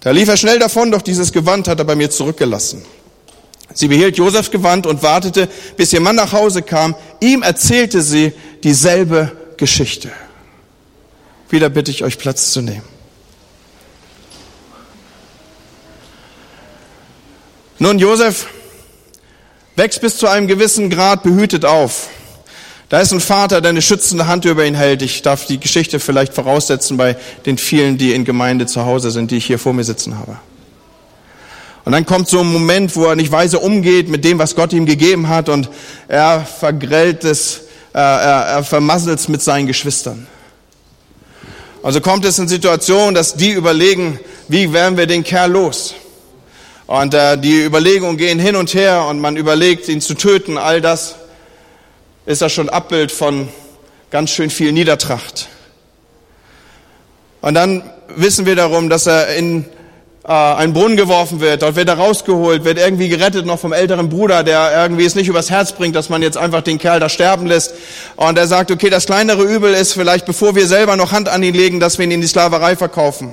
Da 0.00 0.12
lief 0.12 0.28
er 0.28 0.38
schnell 0.38 0.58
davon, 0.58 0.90
doch 0.90 1.02
dieses 1.02 1.30
Gewand 1.30 1.68
hat 1.68 1.78
er 1.78 1.84
bei 1.84 1.94
mir 1.94 2.08
zurückgelassen. 2.08 2.86
Sie 3.74 3.88
behielt 3.88 4.16
Josefs 4.16 4.50
Gewand 4.50 4.86
und 4.86 5.02
wartete, 5.02 5.46
bis 5.76 5.92
ihr 5.92 6.00
Mann 6.00 6.16
nach 6.16 6.32
Hause 6.32 6.62
kam. 6.62 6.94
Ihm 7.20 7.42
erzählte 7.42 8.00
sie 8.00 8.32
dieselbe 8.64 9.32
Geschichte. 9.58 10.10
Wieder 11.50 11.68
bitte 11.68 11.90
ich 11.90 12.04
euch 12.04 12.18
Platz 12.18 12.52
zu 12.52 12.62
nehmen. 12.62 12.84
Nun, 17.78 17.98
Josef 17.98 18.48
wächst 19.76 20.00
bis 20.00 20.16
zu 20.16 20.26
einem 20.26 20.48
gewissen 20.48 20.90
Grad 20.90 21.22
behütet 21.22 21.64
auf. 21.64 22.08
Da 22.88 23.00
ist 23.00 23.12
ein 23.12 23.20
Vater, 23.20 23.60
der 23.60 23.70
eine 23.70 23.82
schützende 23.82 24.26
Hand 24.26 24.44
über 24.46 24.64
ihn 24.64 24.74
hält. 24.74 25.02
Ich 25.02 25.22
darf 25.22 25.46
die 25.46 25.60
Geschichte 25.60 26.00
vielleicht 26.00 26.34
voraussetzen 26.34 26.96
bei 26.96 27.16
den 27.46 27.58
vielen, 27.58 27.98
die 27.98 28.12
in 28.12 28.24
Gemeinde 28.24 28.66
zu 28.66 28.84
Hause 28.84 29.10
sind, 29.10 29.30
die 29.30 29.36
ich 29.36 29.46
hier 29.46 29.58
vor 29.58 29.74
mir 29.74 29.84
sitzen 29.84 30.18
habe. 30.18 30.38
Und 31.84 31.92
dann 31.92 32.06
kommt 32.06 32.28
so 32.28 32.40
ein 32.40 32.52
Moment, 32.52 32.96
wo 32.96 33.04
er 33.04 33.14
nicht 33.14 33.30
weise 33.30 33.60
umgeht 33.60 34.08
mit 34.08 34.24
dem, 34.24 34.38
was 34.38 34.56
Gott 34.56 34.72
ihm 34.72 34.86
gegeben 34.86 35.28
hat 35.28 35.48
und 35.48 35.70
er 36.08 36.44
vergrellt 36.44 37.24
es 37.24 37.62
er, 37.92 38.02
er, 38.02 38.42
er 38.46 38.64
vermasselt 38.64 39.18
es 39.18 39.28
mit 39.28 39.42
seinen 39.42 39.66
Geschwistern. 39.66 40.26
Also 41.82 42.00
kommt 42.00 42.24
es 42.24 42.38
in 42.38 42.48
Situationen, 42.48 43.14
dass 43.14 43.34
die 43.34 43.50
überlegen, 43.50 44.18
wie 44.48 44.72
werden 44.72 44.96
wir 44.96 45.06
den 45.06 45.24
Kerl 45.24 45.52
los? 45.52 45.94
Und 46.86 47.14
äh, 47.14 47.38
die 47.38 47.64
Überlegungen 47.64 48.16
gehen 48.16 48.38
hin 48.38 48.56
und 48.56 48.74
her 48.74 49.04
und 49.04 49.20
man 49.20 49.36
überlegt, 49.36 49.88
ihn 49.88 50.00
zu 50.00 50.14
töten. 50.14 50.58
All 50.58 50.80
das 50.80 51.16
ist 52.26 52.40
ja 52.40 52.48
schon 52.48 52.68
Abbild 52.68 53.12
von 53.12 53.48
ganz 54.10 54.30
schön 54.30 54.50
viel 54.50 54.72
Niedertracht. 54.72 55.48
Und 57.40 57.54
dann 57.54 57.82
wissen 58.16 58.46
wir 58.46 58.56
darum, 58.56 58.88
dass 58.88 59.06
er 59.06 59.36
in 59.36 59.66
äh, 60.28 60.32
einen 60.32 60.74
Brunnen 60.74 60.98
geworfen 60.98 61.40
wird, 61.40 61.62
dort 61.62 61.74
wird 61.74 61.88
er 61.88 61.96
rausgeholt, 61.96 62.64
wird 62.64 62.78
irgendwie 62.78 63.08
gerettet 63.08 63.46
noch 63.46 63.58
vom 63.58 63.72
älteren 63.72 64.10
Bruder, 64.10 64.44
der 64.44 64.70
irgendwie 64.82 65.06
es 65.06 65.14
nicht 65.14 65.28
übers 65.28 65.50
Herz 65.50 65.72
bringt, 65.72 65.96
dass 65.96 66.10
man 66.10 66.20
jetzt 66.20 66.36
einfach 66.36 66.60
den 66.60 66.78
Kerl 66.78 67.00
da 67.00 67.08
sterben 67.08 67.46
lässt. 67.46 67.72
Und 68.16 68.36
er 68.36 68.46
sagt, 68.46 68.70
okay, 68.70 68.90
das 68.90 69.06
kleinere 69.06 69.42
Übel 69.42 69.72
ist 69.72 69.94
vielleicht, 69.94 70.26
bevor 70.26 70.54
wir 70.54 70.66
selber 70.66 70.96
noch 70.96 71.12
Hand 71.12 71.30
an 71.30 71.42
ihn 71.42 71.54
legen, 71.54 71.80
dass 71.80 71.96
wir 71.96 72.04
ihn 72.04 72.10
in 72.10 72.20
die 72.20 72.26
Sklaverei 72.26 72.76
verkaufen. 72.76 73.32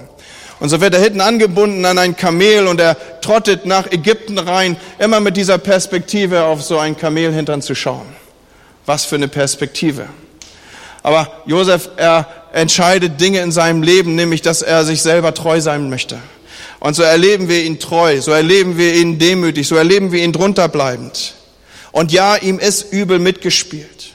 Und 0.62 0.70
so 0.70 0.80
wird 0.80 0.94
er 0.94 1.02
hinten 1.02 1.20
angebunden 1.20 1.84
an 1.84 1.98
ein 1.98 2.16
Kamel 2.16 2.66
und 2.68 2.80
er 2.80 2.96
trottet 3.20 3.66
nach 3.66 3.92
Ägypten 3.92 4.38
rein, 4.38 4.78
immer 4.98 5.20
mit 5.20 5.36
dieser 5.36 5.58
Perspektive 5.58 6.46
auf 6.46 6.64
so 6.64 6.80
ein 6.80 6.98
Kamelhintern 6.98 7.62
zu 7.62 7.76
schauen. 7.76 8.06
Was 8.86 9.04
für 9.04 9.16
eine 9.16 9.28
Perspektive. 9.28 10.06
Aber 11.04 11.30
Josef, 11.46 11.90
er 11.98 12.26
entscheidet 12.54 13.20
Dinge 13.20 13.42
in 13.42 13.52
seinem 13.52 13.84
Leben, 13.84 14.16
nämlich, 14.16 14.42
dass 14.42 14.62
er 14.62 14.86
sich 14.86 15.02
selber 15.02 15.34
treu 15.34 15.60
sein 15.60 15.90
möchte. 15.90 16.18
Und 16.86 16.94
so 16.94 17.02
erleben 17.02 17.50
wir 17.50 17.64
ihn 17.64 17.80
treu, 17.80 18.22
so 18.22 18.30
erleben 18.30 18.78
wir 18.78 18.94
ihn 18.94 19.18
demütig, 19.18 19.68
so 19.68 19.76
erleben 19.76 20.12
wir 20.12 20.24
ihn 20.24 20.32
drunterbleibend. 20.32 21.34
Und 21.92 22.12
ja, 22.12 22.36
ihm 22.36 22.60
ist 22.60 22.94
übel 22.94 23.18
mitgespielt. 23.18 24.14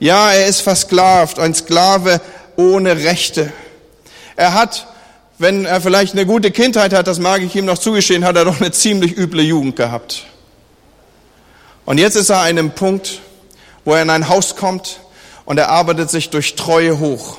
Ja, 0.00 0.30
er 0.30 0.46
ist 0.46 0.60
versklavt, 0.60 1.38
ein 1.38 1.54
Sklave 1.54 2.20
ohne 2.56 3.04
Rechte. 3.04 3.50
Er 4.36 4.52
hat, 4.52 4.86
wenn 5.38 5.64
er 5.64 5.80
vielleicht 5.80 6.12
eine 6.12 6.26
gute 6.26 6.50
Kindheit 6.50 6.92
hat, 6.92 7.06
das 7.06 7.20
mag 7.20 7.40
ich 7.40 7.56
ihm 7.56 7.64
noch 7.64 7.78
zugestehen, 7.78 8.26
hat 8.26 8.36
er 8.36 8.44
doch 8.44 8.60
eine 8.60 8.70
ziemlich 8.70 9.16
üble 9.16 9.40
Jugend 9.40 9.76
gehabt. 9.76 10.26
Und 11.86 11.96
jetzt 11.96 12.16
ist 12.16 12.28
er 12.28 12.40
an 12.40 12.48
einem 12.48 12.72
Punkt, 12.72 13.22
wo 13.86 13.94
er 13.94 14.02
in 14.02 14.10
ein 14.10 14.28
Haus 14.28 14.56
kommt 14.56 15.00
und 15.46 15.56
er 15.56 15.70
arbeitet 15.70 16.10
sich 16.10 16.28
durch 16.28 16.54
Treue 16.54 16.98
hoch. 16.98 17.38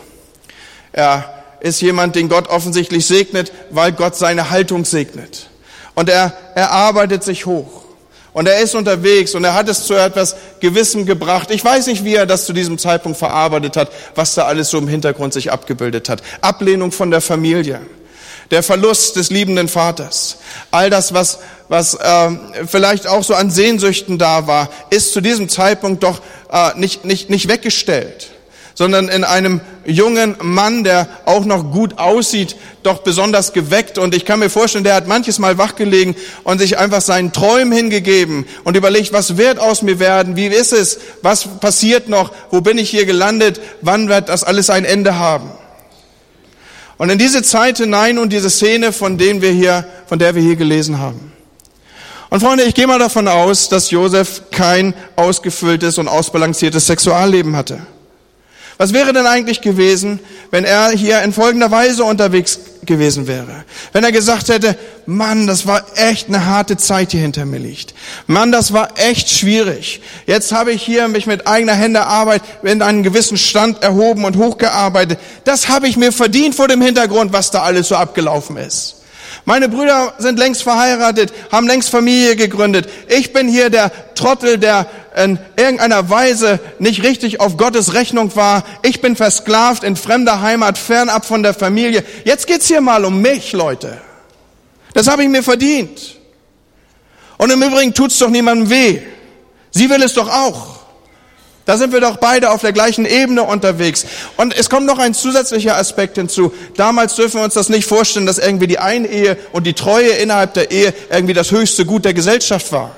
Er 0.92 1.35
ist 1.60 1.82
jemand, 1.82 2.16
den 2.16 2.30
Gott 2.30 2.48
offensichtlich 2.48 3.06
segnet, 3.06 3.52
weil 3.70 3.92
Gott 3.92 4.16
seine 4.16 4.50
Haltung 4.50 4.86
segnet. 4.86 5.50
Und 5.96 6.10
er, 6.10 6.34
er 6.56 6.72
arbeitet 6.72 7.24
sich 7.24 7.46
hoch. 7.46 7.84
Und 8.34 8.48
er 8.48 8.60
ist 8.60 8.76
unterwegs 8.76 9.34
und 9.34 9.46
er 9.46 9.54
hat 9.54 9.70
es 9.70 9.86
zu 9.86 9.94
etwas 9.94 10.36
Gewissem 10.60 11.06
gebracht. 11.06 11.52
Ich 11.52 11.64
weiß 11.64 11.88
nicht, 11.88 12.04
wie 12.04 12.16
er 12.16 12.26
das 12.26 12.46
zu 12.46 12.52
diesem 12.52 12.78
Zeitpunkt 12.78 13.18
verarbeitet 13.18 13.78
hat, 13.78 13.90
was 14.14 14.36
da 14.36 14.44
alles 14.44 14.70
so 14.70 14.78
im 14.78 14.90
Hintergrund 14.90 15.32
sich 15.34 15.54
abgebildet 15.54 16.10
hat. 16.10 16.22
Ablehnung 16.42 16.92
von 16.92 17.12
der 17.12 17.22
Familie, 17.22 17.80
der 18.52 18.62
Verlust 18.62 19.16
des 19.16 19.30
liebenden 19.30 19.70
Vaters, 19.70 20.36
all 20.70 20.90
das, 20.90 21.14
was, 21.14 21.40
was 21.70 21.94
äh, 21.94 22.32
vielleicht 22.68 23.08
auch 23.08 23.24
so 23.24 23.36
an 23.36 23.52
Sehnsüchten 23.52 24.18
da 24.18 24.48
war, 24.48 24.70
ist 24.90 25.14
zu 25.14 25.22
diesem 25.22 25.48
Zeitpunkt 25.48 26.04
doch 26.04 26.20
äh, 26.52 26.78
nicht, 26.78 27.06
nicht, 27.06 27.30
nicht 27.30 27.48
weggestellt 27.48 28.35
sondern 28.76 29.08
in 29.08 29.24
einem 29.24 29.62
jungen 29.86 30.36
Mann, 30.42 30.84
der 30.84 31.08
auch 31.26 31.46
noch 31.46 31.72
gut 31.72 31.98
aussieht, 31.98 32.58
doch 32.84 33.00
besonders 33.00 33.54
geweckt. 33.54 33.98
Und 33.98 34.14
ich 34.14 34.26
kann 34.26 34.40
mir 34.40 34.50
vorstellen, 34.50 34.84
der 34.84 34.96
hat 34.96 35.08
manches 35.08 35.40
Mal 35.40 35.58
wachgelegen 35.58 36.16
und 36.44 36.60
sich 36.60 36.78
einfach 36.78 37.02
seinen 37.02 37.32
Träumen 37.32 37.72
hingegeben 37.72 38.46
und 38.66 38.76
überlegt, 38.76 39.14
was 39.14 39.38
wird 39.38 39.60
aus 39.60 39.82
mir 39.82 40.00
werden? 40.00 40.36
Wie 40.36 40.48
ist 40.48 40.74
es? 40.74 41.00
Was 41.22 41.48
passiert 41.60 42.10
noch? 42.10 42.32
Wo 42.52 42.62
bin 42.62 42.78
ich 42.78 42.90
hier 42.90 43.06
gelandet? 43.06 43.62
Wann 43.82 44.10
wird 44.10 44.30
das 44.30 44.44
alles 44.44 44.70
ein 44.70 44.86
Ende 44.86 45.18
haben? 45.18 45.50
Und 46.98 47.10
in 47.10 47.18
diese 47.18 47.44
Zeit 47.44 47.78
hinein 47.78 48.18
und 48.20 48.32
diese 48.32 48.50
Szene, 48.50 48.92
von 48.92 49.18
denen 49.18 49.42
wir 49.42 49.52
hier, 49.52 49.86
von 50.08 50.20
der 50.20 50.36
wir 50.36 50.42
hier 50.42 50.56
gelesen 50.56 51.00
haben. 51.00 51.34
Und 52.30 52.42
Freunde, 52.42 52.64
ich 52.64 52.74
gehe 52.74 52.88
mal 52.88 53.00
davon 53.00 53.28
aus, 53.28 53.70
dass 53.70 53.92
Josef 53.92 54.44
kein 54.52 54.94
ausgefülltes 55.16 55.98
und 55.98 56.08
ausbalanciertes 56.08 56.88
Sexualleben 56.88 57.56
hatte. 57.56 57.80
Was 58.78 58.92
wäre 58.92 59.14
denn 59.14 59.26
eigentlich 59.26 59.62
gewesen, 59.62 60.20
wenn 60.52 60.66
er 60.66 60.90
hier 60.90 61.22
in 61.22 61.32
folgender 61.32 61.72
Weise 61.72 62.04
unterwegs 62.04 62.60
gewesen 62.84 63.26
wäre? 63.26 63.64
Wenn 63.94 64.04
er 64.04 64.12
gesagt 64.12 64.50
hätte, 64.50 64.78
Mann, 65.06 65.48
das 65.48 65.66
war 65.66 65.86
echt 65.96 66.28
eine 66.28 66.46
harte 66.46 66.76
Zeit, 66.76 67.14
die 67.14 67.18
hinter 67.18 67.46
mir 67.46 67.60
liegt. 67.60 67.94
Mann, 68.28 68.52
das 68.52 68.74
war 68.74 68.90
echt 68.98 69.30
schwierig. 69.30 70.02
Jetzt 70.26 70.52
habe 70.52 70.74
ich 70.74 70.82
hier 70.82 71.08
mich 71.08 71.26
mit 71.26 71.48
eigener 71.48 71.74
Hände 71.74 72.06
Arbeit 72.06 72.42
in 72.64 72.82
einen 72.82 73.04
gewissen 73.04 73.38
Stand 73.38 73.82
erhoben 73.82 74.26
und 74.26 74.36
hochgearbeitet. 74.36 75.20
Das 75.46 75.70
habe 75.70 75.88
ich 75.88 75.96
mir 75.96 76.12
verdient 76.12 76.54
vor 76.54 76.68
dem 76.68 76.82
Hintergrund, 76.82 77.32
was 77.32 77.52
da 77.52 77.62
alles 77.62 77.88
so 77.88 77.96
abgelaufen 77.96 78.58
ist. 78.58 78.96
Meine 79.46 79.70
Brüder 79.70 80.14
sind 80.18 80.40
längst 80.40 80.64
verheiratet, 80.64 81.32
haben 81.52 81.68
längst 81.68 81.92
Familie 81.92 82.36
gegründet. 82.36 82.90
Ich 83.08 83.32
bin 83.32 83.48
hier 83.48 83.70
der 83.70 83.92
Trottel, 84.16 84.58
der 84.58 84.88
in 85.16 85.38
irgendeiner 85.56 86.10
Weise 86.10 86.60
nicht 86.80 87.04
richtig 87.04 87.40
auf 87.40 87.56
Gottes 87.56 87.94
Rechnung 87.94 88.36
war. 88.36 88.64
Ich 88.82 89.02
bin 89.02 89.16
versklavt 89.16 89.84
in 89.84 89.96
fremder 89.96 90.42
Heimat, 90.42 90.80
fernab 90.80 91.26
von 91.26 91.44
der 91.44 91.54
Familie. 91.54 92.04
Jetzt 92.24 92.48
geht's 92.48 92.68
hier 92.68 92.82
mal 92.82 93.06
um 93.06 93.22
mich, 93.22 93.54
Leute. 93.54 94.02
Das 94.94 95.08
habe 95.08 95.24
ich 95.24 95.30
mir 95.30 95.44
verdient. 95.44 96.16
Und 97.38 97.52
im 97.52 97.62
Übrigen 97.62 97.94
tut's 97.94 98.18
doch 98.18 98.30
niemandem 98.30 98.70
weh. 98.72 99.02
Sie 99.70 99.90
will 99.90 100.02
es 100.02 100.14
doch 100.14 100.30
auch. 100.30 100.75
Da 101.66 101.78
sind 101.78 101.94
wir 101.94 102.00
doch 102.00 102.18
beide 102.18 102.52
auf 102.52 102.62
der 102.62 102.74
gleichen 102.74 103.06
Ebene 103.06 103.42
unterwegs. 103.44 104.06
Und 104.38 104.56
es 104.56 104.70
kommt 104.70 104.86
noch 104.86 105.00
ein 105.00 105.16
zusätzlicher 105.16 105.76
Aspekt 105.76 106.16
hinzu. 106.16 106.54
Damals 106.78 107.16
dürfen 107.16 107.40
wir 107.40 107.44
uns 107.44 107.56
das 107.56 107.70
nicht 107.70 107.88
vorstellen, 107.88 108.28
dass 108.28 108.38
irgendwie 108.38 108.68
die 108.68 108.78
Einehe 108.78 109.36
und 109.52 109.66
die 109.66 109.74
Treue 109.74 110.10
innerhalb 110.10 110.54
der 110.54 110.70
Ehe 110.70 110.94
irgendwie 111.10 111.34
das 111.34 111.50
höchste 111.50 111.86
Gut 111.86 112.06
der 112.06 112.14
Gesellschaft 112.14 112.72
war. 112.72 112.92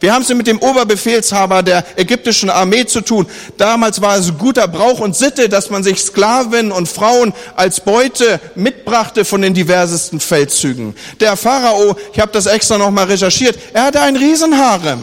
Wir 0.00 0.12
haben 0.12 0.22
es 0.22 0.28
mit 0.30 0.46
dem 0.46 0.58
Oberbefehlshaber 0.58 1.62
der 1.62 1.84
ägyptischen 1.96 2.50
Armee 2.50 2.86
zu 2.86 3.00
tun. 3.00 3.26
Damals 3.56 4.00
war 4.00 4.16
es 4.16 4.36
guter 4.36 4.68
Brauch 4.68 5.00
und 5.00 5.14
Sitte, 5.14 5.48
dass 5.48 5.70
man 5.70 5.82
sich 5.82 6.00
Sklavinnen 6.00 6.72
und 6.72 6.88
Frauen 6.88 7.32
als 7.56 7.80
Beute 7.80 8.40
mitbrachte 8.54 9.24
von 9.24 9.40
den 9.42 9.54
diversesten 9.54 10.20
Feldzügen. 10.20 10.96
Der 11.20 11.36
Pharao, 11.36 11.96
ich 12.12 12.20
habe 12.20 12.32
das 12.32 12.46
extra 12.46 12.78
nochmal 12.78 13.06
recherchiert, 13.06 13.58
er 13.72 13.84
hatte 13.84 14.00
ein 14.00 14.16
Riesenharem. 14.16 15.02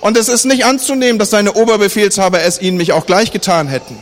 Und 0.00 0.16
es 0.16 0.28
ist 0.28 0.44
nicht 0.44 0.64
anzunehmen, 0.64 1.18
dass 1.18 1.30
seine 1.30 1.54
Oberbefehlshaber 1.54 2.42
es 2.42 2.60
ihnen 2.60 2.76
mich 2.76 2.92
auch 2.92 3.06
gleich 3.06 3.32
getan 3.32 3.68
hätten. 3.68 3.98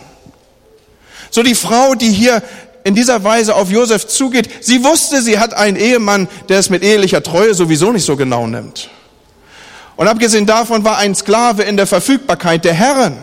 So 1.30 1.42
die 1.42 1.54
Frau, 1.54 1.94
die 1.94 2.10
hier 2.10 2.42
in 2.84 2.94
dieser 2.94 3.24
Weise 3.24 3.54
auf 3.56 3.70
Josef 3.70 4.06
zugeht, 4.06 4.48
sie 4.60 4.84
wusste, 4.84 5.20
sie 5.22 5.38
hat 5.38 5.54
einen 5.54 5.76
Ehemann, 5.76 6.28
der 6.48 6.58
es 6.58 6.70
mit 6.70 6.82
ehelicher 6.82 7.22
Treue 7.22 7.54
sowieso 7.54 7.92
nicht 7.92 8.04
so 8.04 8.16
genau 8.16 8.46
nimmt. 8.46 8.90
Und 9.96 10.08
abgesehen 10.08 10.46
davon 10.46 10.84
war 10.84 10.98
ein 10.98 11.14
Sklave 11.14 11.62
in 11.62 11.76
der 11.76 11.86
Verfügbarkeit 11.86 12.64
der 12.64 12.74
Herren. 12.74 13.16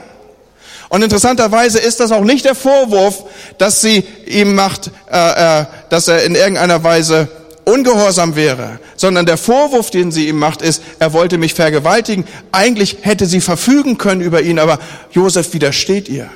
Und 0.89 1.01
interessanterweise 1.01 1.79
ist 1.79 1.99
das 1.99 2.11
auch 2.11 2.23
nicht 2.23 2.45
der 2.45 2.55
Vorwurf, 2.55 3.23
dass 3.57 3.81
sie 3.81 4.03
ihm 4.25 4.53
macht, 4.53 4.91
äh, 5.11 5.61
äh, 5.61 5.65
dass 5.89 6.07
er 6.07 6.23
in 6.23 6.35
irgendeiner 6.35 6.83
Weise 6.83 7.29
ungehorsam 7.65 8.35
wäre, 8.35 8.79
sondern 8.95 9.25
der 9.25 9.37
Vorwurf, 9.37 9.89
den 9.91 10.11
sie 10.11 10.27
ihm 10.27 10.37
macht, 10.37 10.61
ist, 10.61 10.81
er 10.99 11.13
wollte 11.13 11.37
mich 11.37 11.53
vergewaltigen. 11.53 12.25
Eigentlich 12.51 12.97
hätte 13.01 13.25
sie 13.25 13.41
verfügen 13.41 13.97
können 13.97 14.21
über 14.21 14.41
ihn, 14.41 14.59
aber 14.59 14.79
Josef 15.11 15.53
widersteht 15.53 16.09
ihr. 16.09 16.29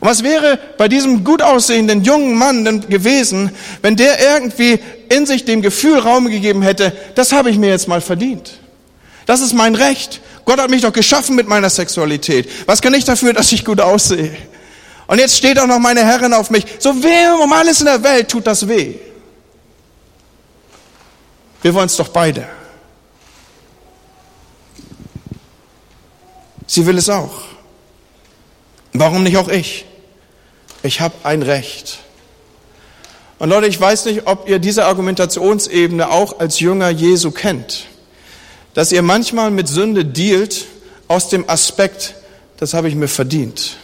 Und 0.00 0.08
was 0.08 0.22
wäre 0.24 0.58
bei 0.78 0.88
diesem 0.88 1.22
gut 1.22 1.42
aussehenden 1.42 2.02
jungen 2.02 2.34
Mann 2.34 2.64
denn 2.64 2.88
gewesen, 2.88 3.52
wenn 3.82 3.94
der 3.96 4.18
irgendwie 4.20 4.80
in 5.08 5.26
sich 5.26 5.44
dem 5.44 5.62
Gefühl 5.62 5.98
Raum 5.98 6.28
gegeben 6.28 6.62
hätte, 6.62 6.92
das 7.14 7.32
habe 7.32 7.50
ich 7.50 7.58
mir 7.58 7.68
jetzt 7.68 7.86
mal 7.86 8.00
verdient. 8.00 8.58
Das 9.26 9.40
ist 9.40 9.52
mein 9.52 9.76
Recht. 9.76 10.20
Gott 10.44 10.60
hat 10.60 10.70
mich 10.70 10.82
doch 10.82 10.92
geschaffen 10.92 11.36
mit 11.36 11.46
meiner 11.46 11.70
Sexualität. 11.70 12.48
Was 12.66 12.82
kann 12.82 12.94
ich 12.94 13.04
dafür, 13.04 13.32
dass 13.32 13.52
ich 13.52 13.64
gut 13.64 13.80
aussehe? 13.80 14.36
Und 15.06 15.18
jetzt 15.18 15.36
steht 15.36 15.58
auch 15.58 15.66
noch 15.66 15.78
meine 15.78 16.04
Herrin 16.04 16.32
auf 16.32 16.50
mich. 16.50 16.64
So 16.78 17.02
weh 17.02 17.42
um 17.42 17.52
alles 17.52 17.80
in 17.80 17.86
der 17.86 18.02
Welt 18.02 18.28
tut 18.28 18.46
das 18.46 18.66
weh. 18.66 18.94
Wir 21.62 21.72
wollen 21.74 21.86
es 21.86 21.96
doch 21.96 22.08
beide. 22.08 22.46
Sie 26.66 26.86
will 26.86 26.98
es 26.98 27.08
auch. 27.08 27.42
Warum 28.92 29.22
nicht 29.22 29.36
auch 29.36 29.48
ich? 29.48 29.84
Ich 30.82 31.00
habe 31.00 31.14
ein 31.22 31.42
Recht. 31.42 32.00
Und 33.38 33.48
Leute, 33.48 33.66
ich 33.66 33.80
weiß 33.80 34.06
nicht, 34.06 34.26
ob 34.26 34.48
ihr 34.48 34.58
diese 34.58 34.84
Argumentationsebene 34.84 36.10
auch 36.10 36.38
als 36.38 36.60
Jünger 36.60 36.90
Jesu 36.90 37.30
kennt, 37.30 37.86
dass 38.74 38.92
ihr 38.92 39.02
manchmal 39.02 39.50
mit 39.50 39.68
Sünde 39.68 40.04
dealt 40.04 40.66
aus 41.08 41.28
dem 41.28 41.48
Aspekt, 41.48 42.14
das 42.58 42.74
habe 42.74 42.88
ich 42.88 42.94
mir 42.94 43.08
verdient. 43.08 43.76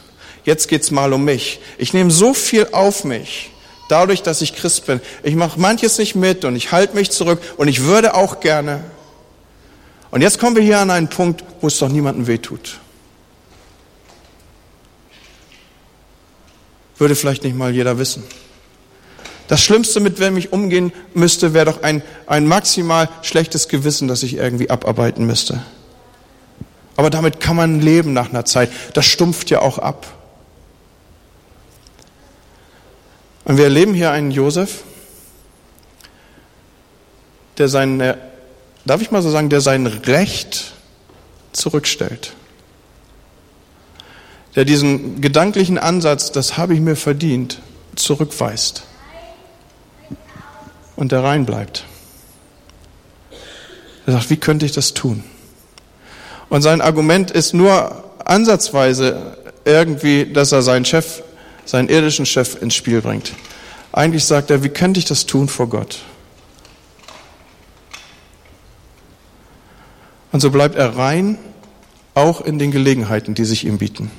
Jetzt 0.44 0.68
geht's 0.68 0.90
mal 0.90 1.12
um 1.12 1.24
mich. 1.24 1.60
Ich 1.76 1.92
nehme 1.92 2.10
so 2.10 2.34
viel 2.34 2.68
auf 2.72 3.04
mich 3.04 3.50
dadurch, 3.88 4.22
dass 4.22 4.42
ich 4.42 4.54
Christ 4.54 4.86
bin. 4.86 5.00
Ich 5.22 5.34
mache 5.34 5.58
manches 5.58 5.98
nicht 5.98 6.14
mit 6.14 6.44
und 6.44 6.54
ich 6.56 6.72
halte 6.72 6.94
mich 6.94 7.10
zurück 7.10 7.40
und 7.56 7.68
ich 7.68 7.82
würde 7.82 8.14
auch 8.14 8.40
gerne. 8.40 8.84
Und 10.10 10.22
jetzt 10.22 10.38
kommen 10.38 10.56
wir 10.56 10.62
hier 10.62 10.78
an 10.78 10.90
einen 10.90 11.08
Punkt, 11.08 11.44
wo 11.60 11.66
es 11.66 11.78
doch 11.78 11.88
niemandem 11.88 12.26
wehtut. 12.26 12.78
Würde 16.96 17.14
vielleicht 17.14 17.44
nicht 17.44 17.56
mal 17.56 17.72
jeder 17.72 17.98
wissen. 17.98 18.24
Das 19.46 19.62
Schlimmste, 19.62 20.00
mit 20.00 20.20
wem 20.20 20.36
ich 20.36 20.52
umgehen 20.52 20.92
müsste, 21.14 21.54
wäre 21.54 21.66
doch 21.66 21.82
ein, 21.82 22.02
ein 22.26 22.46
maximal 22.46 23.08
schlechtes 23.22 23.68
Gewissen, 23.68 24.06
das 24.08 24.22
ich 24.22 24.34
irgendwie 24.34 24.68
abarbeiten 24.68 25.26
müsste. 25.26 25.62
Aber 26.96 27.08
damit 27.08 27.40
kann 27.40 27.56
man 27.56 27.80
leben 27.80 28.12
nach 28.12 28.28
einer 28.30 28.44
Zeit. 28.44 28.70
Das 28.92 29.06
stumpft 29.06 29.50
ja 29.50 29.60
auch 29.60 29.78
ab. 29.78 30.17
Und 33.48 33.56
wir 33.56 33.64
erleben 33.64 33.94
hier 33.94 34.10
einen 34.10 34.30
Josef, 34.30 34.84
der 37.56 37.68
sein, 37.68 37.98
äh, 37.98 38.14
darf 38.84 39.00
ich 39.00 39.10
mal 39.10 39.22
so 39.22 39.30
sagen, 39.30 39.48
der 39.48 39.62
sein 39.62 39.86
Recht 39.86 40.74
zurückstellt. 41.52 42.34
Der 44.54 44.66
diesen 44.66 45.22
gedanklichen 45.22 45.78
Ansatz, 45.78 46.30
das 46.30 46.58
habe 46.58 46.74
ich 46.74 46.80
mir 46.80 46.94
verdient, 46.94 47.60
zurückweist. 47.96 48.82
Und 50.94 51.10
der 51.10 51.24
rein 51.24 51.46
bleibt. 51.46 51.84
Er 54.04 54.12
sagt, 54.12 54.28
wie 54.28 54.36
könnte 54.36 54.66
ich 54.66 54.72
das 54.72 54.92
tun? 54.92 55.24
Und 56.50 56.60
sein 56.60 56.82
Argument 56.82 57.30
ist 57.30 57.54
nur 57.54 58.04
ansatzweise 58.26 59.38
irgendwie, 59.64 60.30
dass 60.30 60.52
er 60.52 60.60
seinen 60.60 60.84
Chef 60.84 61.22
seinen 61.68 61.90
irdischen 61.90 62.24
Chef 62.24 62.60
ins 62.62 62.74
Spiel 62.74 63.02
bringt. 63.02 63.34
Eigentlich 63.92 64.24
sagt 64.24 64.50
er, 64.50 64.64
wie 64.64 64.70
könnte 64.70 64.98
ich 64.98 65.04
das 65.04 65.26
tun 65.26 65.48
vor 65.48 65.68
Gott? 65.68 66.00
Und 70.32 70.40
so 70.40 70.50
bleibt 70.50 70.76
er 70.76 70.96
rein, 70.96 71.38
auch 72.14 72.40
in 72.40 72.58
den 72.58 72.70
Gelegenheiten, 72.70 73.34
die 73.34 73.44
sich 73.44 73.66
ihm 73.66 73.76
bieten. 73.76 74.10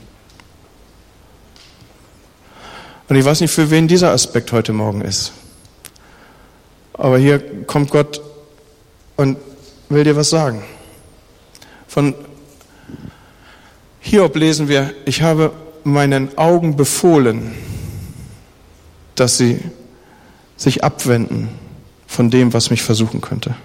Und 3.08 3.16
ich 3.16 3.26
weiß 3.26 3.42
nicht, 3.42 3.52
für 3.52 3.72
wen 3.72 3.88
dieser 3.88 4.12
Aspekt 4.12 4.52
heute 4.52 4.72
Morgen 4.72 5.02
ist. 5.02 5.32
Aber 6.94 7.18
hier 7.18 7.66
kommt 7.66 7.90
Gott 7.90 8.22
und 9.16 9.38
will 9.90 10.04
dir 10.04 10.16
was 10.16 10.30
sagen. 10.30 10.62
Von 11.88 12.14
Hiob 14.02 14.36
lesen 14.36 14.68
wir, 14.68 14.94
ich 15.06 15.24
habe 15.24 15.52
meinen 15.86 16.38
Augen 16.38 16.76
befohlen, 16.76 17.52
dass 19.16 19.38
sie 19.38 19.60
sich 20.58 20.84
abwenden 20.84 21.50
von 22.08 22.30
dem, 22.30 22.54
was 22.54 22.70
mich 22.70 22.82
versuchen 22.82 23.22
könnte. 23.22 23.56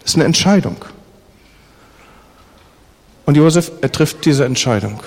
Das 0.00 0.12
ist 0.12 0.16
eine 0.16 0.24
Entscheidung. 0.24 0.76
Und 3.26 3.36
Josef, 3.36 3.70
er 3.82 3.92
trifft 3.92 4.24
diese 4.24 4.44
Entscheidung. 4.44 5.00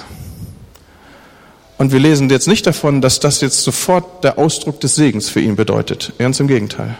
Und 1.78 1.91
wir 1.91 2.00
lesen 2.00 2.30
jetzt 2.30 2.47
nicht 2.47 2.67
davon, 2.67 3.02
dass 3.02 3.19
das 3.19 3.41
jetzt 3.41 3.63
sofort 3.63 4.24
der 4.24 4.38
Ausdruck 4.38 4.80
des 4.80 4.93
Segens 4.93 5.30
für 5.30 5.41
ihn 5.41 5.56
bedeutet. 5.56 6.13
Ganz 6.19 6.39
im 6.39 6.47
Gegenteil. 6.47 6.95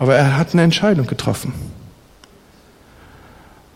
Aber 0.00 0.16
er 0.16 0.36
hat 0.36 0.52
eine 0.52 0.62
Entscheidung 0.62 1.06
getroffen. 1.06 1.54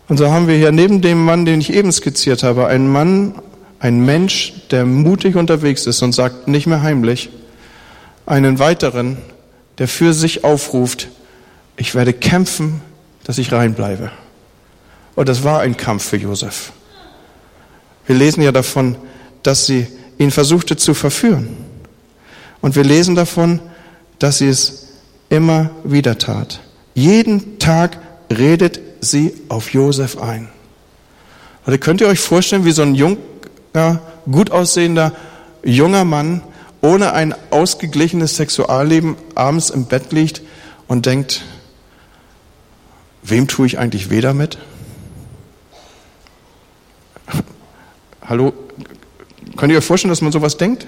Und 0.09 0.17
so 0.17 0.31
haben 0.31 0.49
wir 0.49 0.57
hier 0.57 0.73
neben 0.73 1.03
dem 1.03 1.23
Mann, 1.23 1.45
den 1.45 1.61
ich 1.61 1.73
eben 1.73 1.93
skizziert 1.93 2.43
habe, 2.43 2.67
einen 2.67 2.91
Mann, 2.91 3.35
ein 3.79 4.05
Mensch, 4.05 4.55
der 4.71 4.87
mutig 4.87 5.37
unterwegs 5.37 5.87
ist 5.87 6.03
und 6.03 6.13
sagt 6.13 6.49
nicht 6.49 6.67
mehr 6.67 6.83
heimlich, 6.83 7.31
einen 8.27 8.59
weiteren, 8.59 9.19
der 9.77 9.87
für 9.87 10.15
sich 10.15 10.45
aufruft, 10.45 11.09
ich 11.77 11.95
werde 11.95 12.13
kämpfen, 12.13 12.81
dass 13.25 13.39
ich 13.39 13.53
reinbleibe. 13.53 14.11
Und 15.15 15.29
das 15.29 15.45
war 15.45 15.61
ein 15.61 15.77
Kampf 15.77 16.09
für 16.09 16.17
Josef. 16.17 16.73
Wir 18.07 18.17
lesen 18.17 18.43
ja 18.43 18.53
davon, 18.53 18.97
dass 19.43 19.67
sie 19.67 19.87
ihn 20.17 20.31
versuchte 20.31 20.77
zu 20.77 20.95
verführen. 20.95 21.49
Und 22.61 22.75
wir 22.75 22.85
lesen 22.85 23.15
davon, 23.15 23.61
dass 24.19 24.39
sie 24.39 24.49
es 24.49 24.89
immer 25.29 25.71
wieder 25.85 26.19
tat. 26.19 26.61
Jeden 26.95 27.59
Tag 27.59 27.99
redet 28.31 28.81
sie 29.01 29.35
auf 29.49 29.73
Josef 29.73 30.19
ein. 30.19 30.49
Also 31.65 31.79
könnt 31.79 32.01
ihr 32.01 32.09
euch 32.09 32.21
vorstellen, 32.21 32.65
wie 32.65 32.73
so 32.73 32.83
ein 32.83 32.95
junger, 32.95 34.01
gut 34.31 34.51
aussehender 34.51 35.13
junger 35.63 36.05
Mann 36.05 36.43
ohne 36.81 37.13
ein 37.13 37.35
ausgeglichenes 37.51 38.37
Sexualleben 38.37 39.17
abends 39.35 39.71
im 39.71 39.87
Bett 39.87 40.13
liegt 40.13 40.43
und 40.87 41.07
denkt, 41.07 41.43
wem 43.23 43.49
tue 43.49 43.67
ich 43.67 43.79
eigentlich 43.79 44.11
weh 44.11 44.21
damit? 44.21 44.59
Hallo, 48.27 48.53
könnt 49.57 49.73
ihr 49.73 49.79
euch 49.79 49.85
vorstellen, 49.85 50.11
dass 50.11 50.23
man 50.23 50.33
sowas 50.33 50.57
denkt? 50.57 50.87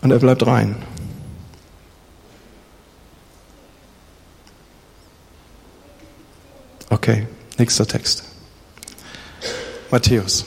Und 0.00 0.10
er 0.10 0.18
bleibt 0.18 0.46
rein. 0.46 0.76
Okay, 6.90 7.28
nächster 7.56 7.86
Text. 7.86 8.24
Matthäus. 9.92 10.44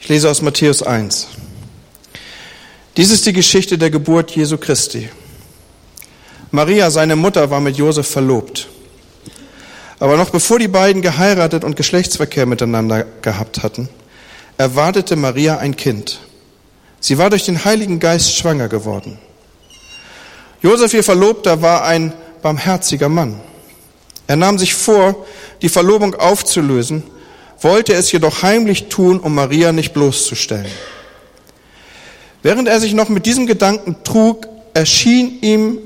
Ich 0.00 0.08
lese 0.08 0.30
aus 0.30 0.42
Matthäus 0.42 0.82
1. 0.82 1.28
Dies 2.98 3.10
ist 3.10 3.24
die 3.24 3.32
Geschichte 3.32 3.78
der 3.78 3.90
Geburt 3.90 4.32
Jesu 4.32 4.58
Christi. 4.58 5.08
Maria, 6.50 6.90
seine 6.90 7.16
Mutter, 7.16 7.50
war 7.50 7.60
mit 7.60 7.78
Josef 7.78 8.06
verlobt. 8.06 8.68
Aber 9.98 10.18
noch 10.18 10.28
bevor 10.28 10.58
die 10.58 10.68
beiden 10.68 11.00
geheiratet 11.00 11.64
und 11.64 11.76
Geschlechtsverkehr 11.76 12.44
miteinander 12.44 13.04
gehabt 13.22 13.62
hatten, 13.62 13.88
erwartete 14.58 15.16
Maria 15.16 15.56
ein 15.56 15.74
Kind. 15.74 16.20
Sie 17.00 17.16
war 17.16 17.30
durch 17.30 17.44
den 17.46 17.64
Heiligen 17.64 17.98
Geist 17.98 18.36
schwanger 18.36 18.68
geworden. 18.68 19.18
Josef, 20.62 20.92
ihr 20.92 21.04
Verlobter, 21.04 21.62
war 21.62 21.84
ein 21.84 22.12
barmherziger 22.42 23.08
Mann. 23.08 23.40
Er 24.26 24.36
nahm 24.36 24.58
sich 24.58 24.74
vor, 24.74 25.26
die 25.62 25.68
Verlobung 25.68 26.14
aufzulösen, 26.14 27.02
wollte 27.60 27.94
es 27.94 28.12
jedoch 28.12 28.42
heimlich 28.42 28.88
tun, 28.88 29.20
um 29.20 29.34
Maria 29.34 29.72
nicht 29.72 29.92
bloßzustellen. 29.92 30.70
Während 32.42 32.68
er 32.68 32.80
sich 32.80 32.94
noch 32.94 33.08
mit 33.08 33.26
diesem 33.26 33.46
Gedanken 33.46 33.96
trug, 34.04 34.46
erschien 34.72 35.38
ihm 35.42 35.78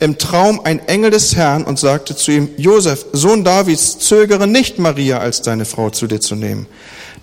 im 0.00 0.18
Traum 0.18 0.60
ein 0.64 0.86
Engel 0.88 1.10
des 1.10 1.36
Herrn 1.36 1.64
und 1.64 1.78
sagte 1.78 2.16
zu 2.16 2.32
ihm, 2.32 2.50
Josef, 2.56 3.06
Sohn 3.12 3.44
Davids, 3.44 3.98
zögere 3.98 4.46
nicht, 4.46 4.78
Maria 4.78 5.18
als 5.18 5.40
deine 5.40 5.64
Frau 5.64 5.90
zu 5.90 6.06
dir 6.06 6.20
zu 6.20 6.34
nehmen, 6.34 6.66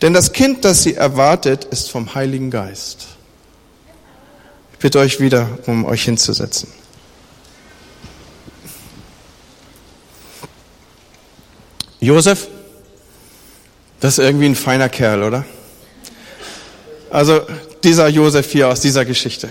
denn 0.02 0.13
das 0.13 0.32
Kind, 0.32 0.65
das 0.65 0.84
sie 0.84 0.95
erwartet, 0.95 1.65
ist 1.65 1.91
vom 1.91 2.15
Heiligen 2.15 2.50
Geist. 2.50 3.08
Bitte 4.82 4.98
euch 4.98 5.20
wieder, 5.20 5.48
um 5.67 5.86
euch 5.86 6.04
hinzusetzen. 6.04 6.67
Josef, 12.00 12.48
das 14.00 14.17
ist 14.17 14.26
irgendwie 14.26 14.48
ein 14.48 14.56
feiner 14.56 14.89
Kerl, 14.89 15.22
oder? 15.22 15.46
Also 17.12 17.41
dieser 17.84 18.08
Josef 18.08 18.52
hier 18.52 18.70
aus 18.70 18.82
dieser 18.82 19.06
Geschichte. 19.06 19.50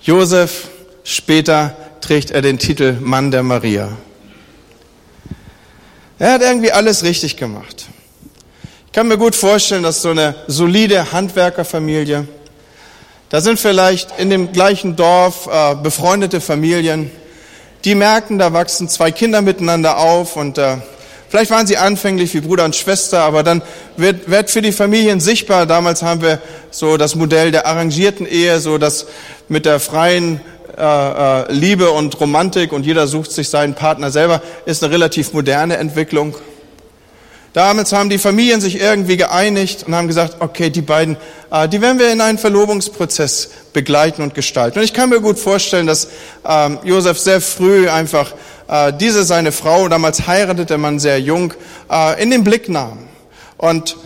Josef, 0.00 0.68
später 1.02 1.76
trägt 2.00 2.30
er 2.30 2.40
den 2.40 2.60
Titel 2.60 2.96
Mann 3.00 3.32
der 3.32 3.42
Maria. 3.42 3.96
Er 6.20 6.34
hat 6.34 6.42
irgendwie 6.42 6.70
alles 6.70 7.02
richtig 7.02 7.36
gemacht. 7.36 7.86
Ich 8.86 8.92
kann 8.92 9.08
mir 9.08 9.18
gut 9.18 9.34
vorstellen, 9.34 9.82
dass 9.82 10.02
so 10.02 10.10
eine 10.10 10.36
solide 10.46 11.10
Handwerkerfamilie, 11.10 12.28
da 13.32 13.40
sind 13.40 13.58
vielleicht 13.58 14.18
in 14.18 14.28
dem 14.28 14.52
gleichen 14.52 14.94
Dorf 14.94 15.48
äh, 15.50 15.74
befreundete 15.74 16.42
Familien, 16.42 17.10
die 17.82 17.94
merken, 17.94 18.38
da 18.38 18.52
wachsen 18.52 18.90
zwei 18.90 19.10
Kinder 19.10 19.40
miteinander 19.40 19.98
auf 19.98 20.36
und 20.36 20.58
äh, 20.58 20.76
Vielleicht 21.28 21.50
waren 21.50 21.66
sie 21.66 21.78
anfänglich 21.78 22.34
wie 22.34 22.42
Bruder 22.42 22.66
und 22.66 22.76
Schwester, 22.76 23.20
aber 23.22 23.42
dann 23.42 23.62
wird, 23.96 24.28
wird 24.28 24.50
für 24.50 24.60
die 24.60 24.70
Familien 24.70 25.18
sichtbar. 25.18 25.64
Damals 25.64 26.02
haben 26.02 26.20
wir 26.20 26.42
so 26.70 26.98
das 26.98 27.14
Modell 27.14 27.50
der 27.50 27.66
arrangierten 27.66 28.26
Ehe, 28.26 28.60
so 28.60 28.76
das 28.76 29.06
mit 29.48 29.64
der 29.64 29.80
freien 29.80 30.42
äh, 30.76 30.82
äh, 30.82 31.50
Liebe 31.50 31.90
und 31.90 32.20
Romantik 32.20 32.74
und 32.74 32.84
jeder 32.84 33.06
sucht 33.06 33.32
sich 33.32 33.48
seinen 33.48 33.72
Partner 33.72 34.10
selber, 34.10 34.42
ist 34.66 34.84
eine 34.84 34.92
relativ 34.92 35.32
moderne 35.32 35.78
Entwicklung. 35.78 36.34
Damals 37.52 37.92
haben 37.92 38.08
die 38.08 38.18
Familien 38.18 38.60
sich 38.60 38.80
irgendwie 38.80 39.18
geeinigt 39.18 39.84
und 39.86 39.94
haben 39.94 40.08
gesagt, 40.08 40.36
okay, 40.40 40.70
die 40.70 40.80
beiden, 40.80 41.16
äh, 41.50 41.68
die 41.68 41.82
werden 41.82 41.98
wir 41.98 42.10
in 42.10 42.20
einen 42.20 42.38
Verlobungsprozess 42.38 43.50
begleiten 43.74 44.22
und 44.22 44.34
gestalten. 44.34 44.78
Und 44.78 44.84
ich 44.84 44.94
kann 44.94 45.10
mir 45.10 45.20
gut 45.20 45.38
vorstellen, 45.38 45.86
dass 45.86 46.08
ähm, 46.48 46.78
Josef 46.82 47.18
sehr 47.18 47.42
früh 47.42 47.90
einfach 47.90 48.32
äh, 48.68 48.92
diese 48.92 49.24
seine 49.24 49.52
Frau, 49.52 49.86
damals 49.88 50.26
heiratete 50.26 50.78
man 50.78 50.98
sehr 50.98 51.20
jung, 51.20 51.52
äh, 51.90 52.22
in 52.22 52.30
den 52.30 52.42
Blick 52.42 52.70
nahm. 52.70 52.98
Und 53.58 53.96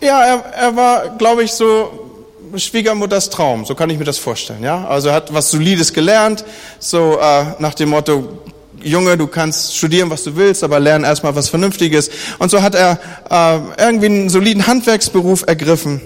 ja, 0.00 0.24
er, 0.24 0.44
er 0.52 0.76
war, 0.76 1.16
glaube 1.16 1.44
ich, 1.44 1.52
so 1.52 2.10
Schwiegermutters 2.56 3.30
Traum, 3.30 3.64
so 3.64 3.74
kann 3.74 3.88
ich 3.88 3.98
mir 3.98 4.04
das 4.04 4.18
vorstellen. 4.18 4.62
Ja, 4.62 4.84
also 4.86 5.08
er 5.08 5.14
hat 5.14 5.32
was 5.32 5.50
Solides 5.50 5.92
gelernt, 5.92 6.44
so 6.78 7.18
äh, 7.18 7.44
nach 7.60 7.74
dem 7.74 7.90
Motto: 7.90 8.40
Junge, 8.82 9.16
du 9.16 9.26
kannst 9.26 9.76
studieren, 9.76 10.10
was 10.10 10.24
du 10.24 10.36
willst, 10.36 10.64
aber 10.64 10.80
lern 10.80 11.04
erstmal 11.04 11.34
was 11.34 11.48
Vernünftiges. 11.48 12.10
Und 12.38 12.50
so 12.50 12.62
hat 12.62 12.74
er 12.74 12.98
äh, 13.30 13.82
irgendwie 13.82 14.06
einen 14.06 14.28
soliden 14.28 14.66
Handwerksberuf 14.66 15.44
ergriffen. 15.46 16.00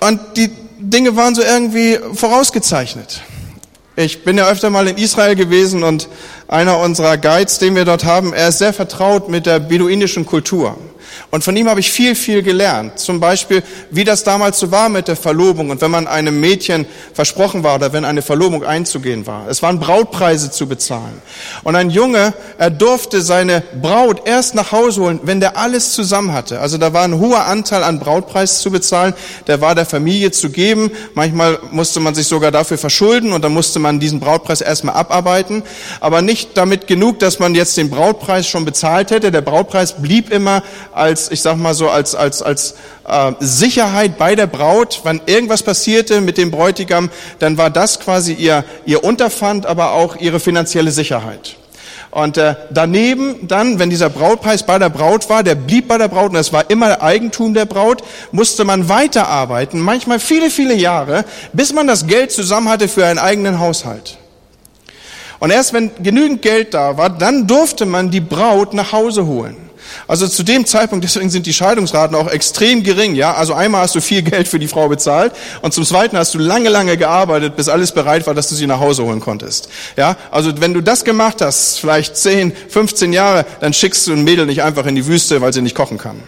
Und 0.00 0.20
die 0.36 0.50
Dinge 0.78 1.16
waren 1.16 1.34
so 1.34 1.42
irgendwie 1.42 1.98
vorausgezeichnet. 2.12 3.22
Ich 3.96 4.24
bin 4.24 4.36
ja 4.36 4.48
öfter 4.48 4.70
mal 4.70 4.88
in 4.88 4.96
Israel 4.98 5.36
gewesen 5.36 5.82
und 5.82 6.08
einer 6.54 6.78
unserer 6.78 7.18
Guides, 7.18 7.58
den 7.58 7.74
wir 7.74 7.84
dort 7.84 8.04
haben, 8.04 8.32
er 8.32 8.48
ist 8.48 8.58
sehr 8.58 8.72
vertraut 8.72 9.28
mit 9.28 9.44
der 9.44 9.58
beduinischen 9.58 10.24
Kultur. 10.24 10.78
Und 11.30 11.42
von 11.42 11.56
ihm 11.56 11.68
habe 11.68 11.80
ich 11.80 11.90
viel, 11.90 12.14
viel 12.14 12.42
gelernt. 12.42 12.98
Zum 12.98 13.20
Beispiel, 13.20 13.62
wie 13.90 14.04
das 14.04 14.24
damals 14.24 14.58
so 14.58 14.70
war 14.70 14.88
mit 14.88 15.08
der 15.08 15.16
Verlobung 15.16 15.70
und 15.70 15.80
wenn 15.80 15.90
man 15.90 16.06
einem 16.06 16.40
Mädchen 16.40 16.86
versprochen 17.12 17.62
war 17.62 17.76
oder 17.76 17.92
wenn 17.92 18.04
eine 18.04 18.22
Verlobung 18.22 18.64
einzugehen 18.64 19.26
war. 19.26 19.48
Es 19.48 19.62
waren 19.62 19.80
Brautpreise 19.80 20.50
zu 20.50 20.66
bezahlen. 20.66 21.20
Und 21.62 21.76
ein 21.76 21.90
Junge, 21.90 22.34
er 22.58 22.70
durfte 22.70 23.20
seine 23.22 23.62
Braut 23.80 24.26
erst 24.26 24.54
nach 24.54 24.72
Hause 24.72 25.02
holen, 25.02 25.20
wenn 25.24 25.40
der 25.40 25.56
alles 25.56 25.92
zusammen 25.92 26.32
hatte. 26.32 26.60
Also 26.60 26.78
da 26.78 26.92
war 26.92 27.04
ein 27.04 27.18
hoher 27.18 27.46
Anteil 27.46 27.82
an 27.82 27.98
Brautpreis 27.98 28.60
zu 28.60 28.70
bezahlen, 28.70 29.14
der 29.46 29.60
war 29.60 29.74
der 29.74 29.86
Familie 29.86 30.30
zu 30.30 30.50
geben. 30.50 30.90
Manchmal 31.14 31.58
musste 31.70 32.00
man 32.00 32.14
sich 32.14 32.26
sogar 32.26 32.50
dafür 32.50 32.78
verschulden 32.78 33.32
und 33.32 33.42
dann 33.42 33.52
musste 33.52 33.78
man 33.78 34.00
diesen 34.00 34.20
Brautpreis 34.20 34.60
erstmal 34.60 34.94
abarbeiten. 34.94 35.62
Aber 36.00 36.22
nicht 36.22 36.43
damit 36.54 36.86
genug, 36.86 37.18
dass 37.18 37.38
man 37.38 37.54
jetzt 37.54 37.76
den 37.76 37.90
Brautpreis 37.90 38.46
schon 38.46 38.64
bezahlt 38.64 39.10
hätte. 39.10 39.30
Der 39.30 39.40
Brautpreis 39.40 40.02
blieb 40.02 40.30
immer 40.30 40.62
als, 40.92 41.30
ich 41.30 41.40
sag 41.40 41.56
mal 41.56 41.74
so, 41.74 41.88
als, 41.88 42.14
als, 42.14 42.42
als 42.42 42.74
äh, 43.08 43.32
Sicherheit 43.40 44.18
bei 44.18 44.34
der 44.34 44.46
Braut. 44.46 45.00
Wenn 45.04 45.20
irgendwas 45.26 45.62
passierte 45.62 46.20
mit 46.20 46.38
dem 46.38 46.50
Bräutigam, 46.50 47.10
dann 47.38 47.56
war 47.56 47.70
das 47.70 48.00
quasi 48.00 48.32
ihr, 48.32 48.64
ihr 48.84 49.04
Unterpfand, 49.04 49.66
aber 49.66 49.92
auch 49.92 50.16
ihre 50.16 50.40
finanzielle 50.40 50.90
Sicherheit. 50.90 51.56
Und 52.14 52.38
äh, 52.38 52.54
daneben 52.70 53.48
dann, 53.48 53.80
wenn 53.80 53.90
dieser 53.90 54.08
Brautpreis 54.08 54.64
bei 54.64 54.78
der 54.78 54.88
Braut 54.88 55.28
war, 55.28 55.42
der 55.42 55.56
blieb 55.56 55.88
bei 55.88 55.98
der 55.98 56.06
Braut 56.06 56.30
und 56.30 56.36
es 56.36 56.52
war 56.52 56.70
immer 56.70 57.02
Eigentum 57.02 57.54
der 57.54 57.64
Braut, 57.64 58.04
musste 58.30 58.64
man 58.64 58.88
weiterarbeiten, 58.88 59.80
manchmal 59.80 60.20
viele, 60.20 60.48
viele 60.48 60.74
Jahre, 60.74 61.24
bis 61.52 61.72
man 61.72 61.88
das 61.88 62.06
Geld 62.06 62.30
zusammen 62.30 62.68
hatte 62.68 62.86
für 62.86 63.04
einen 63.04 63.18
eigenen 63.18 63.58
Haushalt. 63.58 64.16
Und 65.44 65.50
erst 65.50 65.74
wenn 65.74 65.90
genügend 66.02 66.40
Geld 66.40 66.72
da 66.72 66.96
war, 66.96 67.10
dann 67.10 67.46
durfte 67.46 67.84
man 67.84 68.10
die 68.10 68.22
Braut 68.22 68.72
nach 68.72 68.92
Hause 68.92 69.26
holen. 69.26 69.56
Also 70.08 70.26
zu 70.26 70.42
dem 70.42 70.64
Zeitpunkt, 70.64 71.04
deswegen 71.04 71.28
sind 71.28 71.44
die 71.44 71.52
Scheidungsraten 71.52 72.16
auch 72.16 72.28
extrem 72.28 72.82
gering, 72.82 73.14
ja. 73.14 73.34
Also 73.34 73.52
einmal 73.52 73.82
hast 73.82 73.94
du 73.94 74.00
viel 74.00 74.22
Geld 74.22 74.48
für 74.48 74.58
die 74.58 74.68
Frau 74.68 74.88
bezahlt 74.88 75.34
und 75.60 75.74
zum 75.74 75.84
Zweiten 75.84 76.16
hast 76.16 76.32
du 76.32 76.38
lange, 76.38 76.70
lange 76.70 76.96
gearbeitet, 76.96 77.56
bis 77.56 77.68
alles 77.68 77.92
bereit 77.92 78.26
war, 78.26 78.32
dass 78.32 78.48
du 78.48 78.54
sie 78.54 78.66
nach 78.66 78.80
Hause 78.80 79.04
holen 79.04 79.20
konntest. 79.20 79.68
Ja. 79.98 80.16
Also 80.30 80.50
wenn 80.62 80.72
du 80.72 80.80
das 80.80 81.04
gemacht 81.04 81.42
hast, 81.42 81.78
vielleicht 81.78 82.16
10, 82.16 82.50
15 82.70 83.12
Jahre, 83.12 83.44
dann 83.60 83.74
schickst 83.74 84.06
du 84.06 84.14
ein 84.14 84.24
Mädel 84.24 84.46
nicht 84.46 84.62
einfach 84.62 84.86
in 84.86 84.94
die 84.94 85.06
Wüste, 85.06 85.42
weil 85.42 85.52
sie 85.52 85.60
nicht 85.60 85.76
kochen 85.76 85.98
kann. 85.98 86.22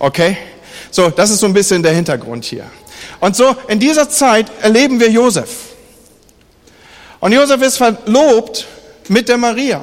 Okay? 0.00 0.36
So, 0.90 1.10
das 1.10 1.30
ist 1.30 1.38
so 1.38 1.46
ein 1.46 1.54
bisschen 1.54 1.84
der 1.84 1.92
Hintergrund 1.92 2.44
hier. 2.44 2.64
Und 3.20 3.36
so, 3.36 3.54
in 3.68 3.78
dieser 3.78 4.10
Zeit 4.10 4.50
erleben 4.60 4.98
wir 4.98 5.08
Josef. 5.08 5.65
Und 7.20 7.32
Josef 7.32 7.62
ist 7.62 7.76
verlobt 7.76 8.66
mit 9.08 9.28
der 9.28 9.38
Maria. 9.38 9.82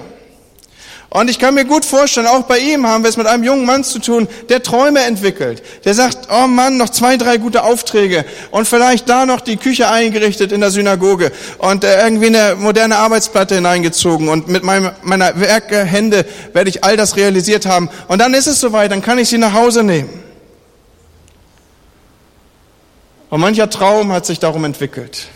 Und 1.13 1.29
ich 1.29 1.37
kann 1.37 1.53
mir 1.53 1.65
gut 1.65 1.85
vorstellen, 1.85 2.25
auch 2.25 2.41
bei 2.45 2.57
ihm 2.57 2.87
haben 2.87 3.03
wir 3.03 3.09
es 3.09 3.17
mit 3.17 3.27
einem 3.27 3.43
jungen 3.43 3.67
Mann 3.67 3.83
zu 3.83 3.99
tun, 3.99 4.27
der 4.49 4.63
Träume 4.63 4.99
entwickelt. 5.01 5.61
Der 5.85 5.93
sagt, 5.93 6.27
oh 6.31 6.47
Mann, 6.47 6.77
noch 6.77 6.89
zwei, 6.89 7.17
drei 7.17 7.37
gute 7.37 7.63
Aufträge 7.63 8.25
und 8.49 8.67
vielleicht 8.67 9.07
da 9.07 9.27
noch 9.27 9.39
die 9.39 9.57
Küche 9.57 9.87
eingerichtet 9.87 10.51
in 10.51 10.59
der 10.59 10.71
Synagoge 10.71 11.31
und 11.59 11.83
äh, 11.83 12.03
irgendwie 12.03 12.35
eine 12.35 12.55
moderne 12.55 12.95
Arbeitsplatte 12.97 13.53
hineingezogen 13.53 14.27
und 14.27 14.47
mit 14.47 14.63
meinem, 14.63 14.89
meiner 15.03 15.39
Werkehände 15.39 16.25
werde 16.51 16.71
ich 16.71 16.83
all 16.83 16.97
das 16.97 17.15
realisiert 17.15 17.67
haben. 17.67 17.91
Und 18.07 18.19
dann 18.19 18.33
ist 18.33 18.47
es 18.47 18.59
soweit, 18.59 18.91
dann 18.91 19.03
kann 19.03 19.19
ich 19.19 19.29
sie 19.29 19.37
nach 19.37 19.53
Hause 19.53 19.83
nehmen. 19.83 20.09
Und 23.29 23.39
mancher 23.39 23.69
Traum 23.69 24.11
hat 24.11 24.25
sich 24.25 24.39
darum 24.39 24.65
entwickelt. 24.65 25.27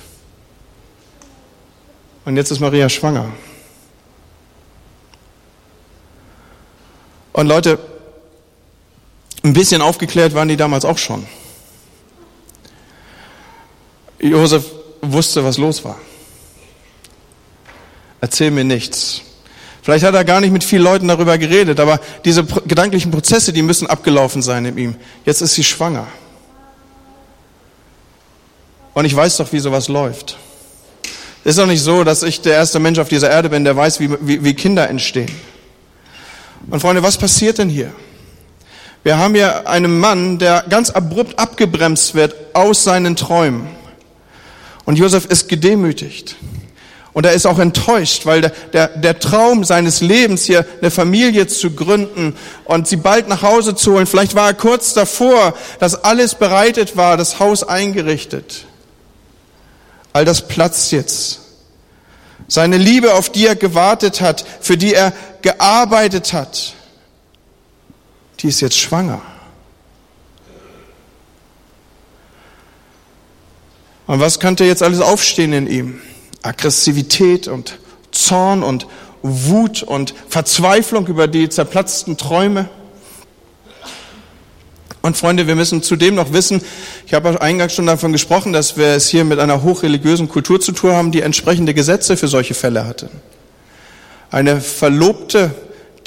Und 2.28 2.36
jetzt 2.36 2.52
ist 2.52 2.60
Maria 2.60 2.90
schwanger. 2.90 3.32
Und 7.32 7.48
Leute, 7.48 7.80
ein 9.44 9.54
bisschen 9.54 9.82
aufgeklärt 9.82 10.34
waren 10.34 10.50
die 10.50 10.58
damals 10.58 10.84
auch 10.84 10.98
schon. 10.98 11.26
Josef 14.20 14.66
wusste, 15.02 15.46
was 15.46 15.58
los 15.58 15.86
war. 15.86 15.98
Erzähl 18.20 18.52
mir 18.52 18.66
nichts. 18.66 19.22
Vielleicht 19.82 20.04
hat 20.04 20.14
er 20.14 20.26
gar 20.26 20.42
nicht 20.42 20.52
mit 20.52 20.66
vielen 20.66 20.84
Leuten 20.84 21.08
darüber 21.08 21.38
geredet, 21.38 21.80
aber 21.80 22.02
diese 22.26 22.44
gedanklichen 22.44 23.10
Prozesse, 23.10 23.54
die 23.54 23.62
müssen 23.62 23.88
abgelaufen 23.88 24.42
sein 24.42 24.66
in 24.66 24.78
ihm. 24.78 24.96
Jetzt 25.24 25.40
ist 25.40 25.54
sie 25.54 25.64
schwanger. 25.64 26.08
Und 28.94 29.06
ich 29.06 29.16
weiß 29.16 29.38
doch, 29.38 29.54
wie 29.54 29.60
sowas 29.60 29.88
läuft. 29.88 30.38
Ist 31.48 31.60
doch 31.60 31.66
nicht 31.66 31.82
so, 31.82 32.04
dass 32.04 32.24
ich 32.24 32.42
der 32.42 32.56
erste 32.56 32.78
Mensch 32.78 33.00
auf 33.00 33.08
dieser 33.08 33.30
Erde 33.30 33.48
bin, 33.48 33.64
der 33.64 33.74
weiß, 33.74 34.02
wie, 34.02 34.10
wie, 34.20 34.44
wie 34.44 34.54
Kinder 34.54 34.90
entstehen. 34.90 35.32
Und 36.70 36.82
Freunde, 36.82 37.02
was 37.04 37.18
passiert 37.18 37.58
denn 37.58 37.70
hier? 37.70 37.94
Wir 39.02 39.18
haben 39.18 39.34
hier 39.34 39.66
einen 39.66 39.98
Mann, 39.98 40.40
der 40.40 40.66
ganz 40.70 40.90
abrupt 40.90 41.40
abgebremst 41.40 42.16
wird 42.16 42.36
aus 42.52 42.84
seinen 42.84 43.16
Träumen. 43.16 43.70
Und 44.84 44.98
Josef 44.98 45.26
ist 45.28 45.48
gedemütigt. 45.48 46.36
Und 47.14 47.26
er 47.26 47.32
ist 47.32 47.48
auch 47.48 47.60
enttäuscht, 47.60 48.26
weil 48.26 48.42
der, 48.42 48.52
der, 48.74 48.88
der 48.90 49.18
Traum 49.18 49.64
seines 49.64 50.02
Lebens, 50.02 50.44
hier 50.44 50.66
eine 50.82 50.92
Familie 50.92 51.48
zu 51.48 51.72
gründen 51.72 52.36
und 52.66 52.90
sie 52.90 52.98
bald 52.98 53.30
nach 53.30 53.42
Hause 53.42 53.74
zu 53.74 53.94
holen, 53.94 54.06
vielleicht 54.06 54.36
war 54.36 54.48
er 54.48 54.54
kurz 54.54 54.94
davor, 54.94 55.54
dass 55.80 56.04
alles 56.04 56.36
bereitet 56.36 56.98
war, 56.98 57.16
das 57.16 57.40
Haus 57.40 57.64
eingerichtet. 57.64 58.66
All 60.18 60.26
das 60.26 60.48
platzt 60.48 60.92
jetzt. 60.94 61.42
Seine 62.48 62.80
Liebe, 62.80 63.14
auf 63.14 63.30
die 63.30 63.46
er 63.46 63.56
gewartet 63.56 64.20
hat, 64.20 64.44
für 64.62 64.76
die 64.76 64.96
er 64.96 65.14
gearbeitet 65.44 66.34
hat, 66.34 66.74
die 68.40 68.48
ist 68.48 68.62
jetzt 68.62 68.80
schwanger. 68.80 69.22
Und 74.08 74.20
was 74.20 74.40
könnte 74.40 74.64
jetzt 74.64 74.82
alles 74.82 75.02
aufstehen 75.02 75.54
in 75.54 75.68
ihm? 75.68 76.02
Aggressivität 76.42 77.48
und 77.48 77.78
Zorn 78.10 78.64
und 78.64 78.88
Wut 79.22 79.84
und 79.84 80.16
Verzweiflung 80.30 81.06
über 81.06 81.28
die 81.28 81.48
zerplatzten 81.48 82.18
Träume. 82.18 82.68
Und 85.08 85.16
Freunde, 85.16 85.48
wir 85.48 85.56
müssen 85.56 85.82
zudem 85.82 86.16
noch 86.16 86.34
wissen, 86.34 86.62
ich 87.06 87.14
habe 87.14 87.40
eingangs 87.42 87.74
schon 87.74 87.86
davon 87.86 88.12
gesprochen, 88.12 88.52
dass 88.52 88.76
wir 88.76 88.88
es 88.88 89.08
hier 89.08 89.24
mit 89.24 89.40
einer 89.40 89.64
hochreligiösen 89.64 90.28
Kultur 90.28 90.60
zu 90.60 90.74
tun 90.74 90.92
haben, 90.92 91.14
die 91.14 91.22
entsprechende 91.22 91.74
Gesetze 91.74 92.18
für 92.18 92.28
solche 92.28 92.54
Fälle 92.54 92.86
hatte. 92.86 93.10
Eine 94.32 94.60
Verlobte, 94.60 95.52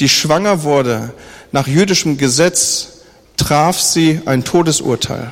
die 0.00 0.10
schwanger 0.10 0.64
wurde, 0.64 1.14
nach 1.50 1.66
jüdischem 1.66 2.18
Gesetz 2.18 3.00
traf 3.38 3.80
sie 3.80 4.20
ein 4.26 4.44
Todesurteil. 4.44 5.30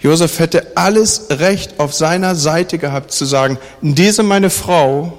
Josef 0.00 0.40
hätte 0.40 0.72
alles 0.74 1.26
Recht 1.30 1.78
auf 1.78 1.94
seiner 1.94 2.34
Seite 2.34 2.78
gehabt 2.78 3.12
zu 3.12 3.24
sagen, 3.24 3.56
diese 3.82 4.24
meine 4.24 4.50
Frau 4.50 5.16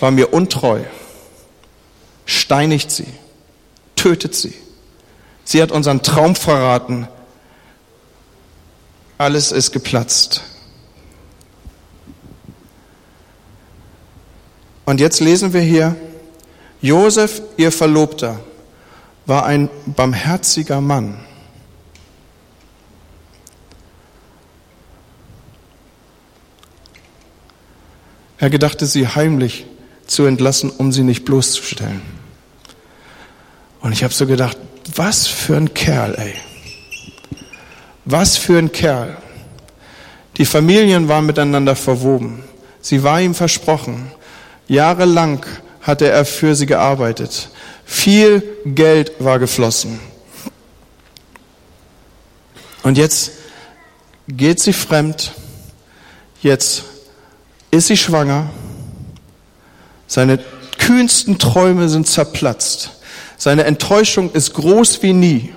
war 0.00 0.10
mir 0.10 0.32
untreu, 0.32 0.80
steinigt 2.24 2.90
sie, 2.90 3.08
tötet 3.96 4.34
sie. 4.34 4.63
Sie 5.44 5.62
hat 5.62 5.70
unseren 5.70 6.02
Traum 6.02 6.34
verraten. 6.34 7.06
Alles 9.18 9.52
ist 9.52 9.72
geplatzt. 9.72 10.42
Und 14.84 15.00
jetzt 15.00 15.20
lesen 15.20 15.52
wir 15.52 15.60
hier, 15.60 15.96
Josef, 16.80 17.40
ihr 17.56 17.72
Verlobter, 17.72 18.40
war 19.26 19.46
ein 19.46 19.70
barmherziger 19.86 20.80
Mann. 20.80 21.18
Er 28.36 28.50
gedachte, 28.50 28.84
sie 28.84 29.08
heimlich 29.08 29.64
zu 30.06 30.26
entlassen, 30.26 30.68
um 30.68 30.92
sie 30.92 31.02
nicht 31.02 31.24
bloßzustellen. 31.24 32.02
Und 33.80 33.92
ich 33.92 34.04
habe 34.04 34.12
so 34.12 34.26
gedacht, 34.26 34.58
was 34.94 35.26
für 35.26 35.56
ein 35.56 35.72
Kerl, 35.74 36.14
ey. 36.16 36.34
Was 38.04 38.36
für 38.36 38.58
ein 38.58 38.70
Kerl. 38.70 39.16
Die 40.36 40.44
Familien 40.44 41.08
waren 41.08 41.26
miteinander 41.26 41.76
verwoben. 41.76 42.44
Sie 42.80 43.02
war 43.02 43.20
ihm 43.20 43.34
versprochen. 43.34 44.10
Jahrelang 44.68 45.44
hatte 45.80 46.08
er 46.08 46.24
für 46.24 46.54
sie 46.54 46.66
gearbeitet. 46.66 47.48
Viel 47.84 48.42
Geld 48.64 49.12
war 49.18 49.38
geflossen. 49.38 50.00
Und 52.82 52.98
jetzt 52.98 53.32
geht 54.28 54.60
sie 54.60 54.72
fremd. 54.72 55.32
Jetzt 56.42 56.84
ist 57.70 57.86
sie 57.86 57.96
schwanger. 57.96 58.50
Seine 60.06 60.38
kühnsten 60.78 61.38
Träume 61.38 61.88
sind 61.88 62.06
zerplatzt. 62.06 62.90
Seine 63.44 63.64
Enttäuschung 63.64 64.32
ist 64.32 64.54
groß 64.54 65.02
wie 65.02 65.12
nie. 65.12 65.52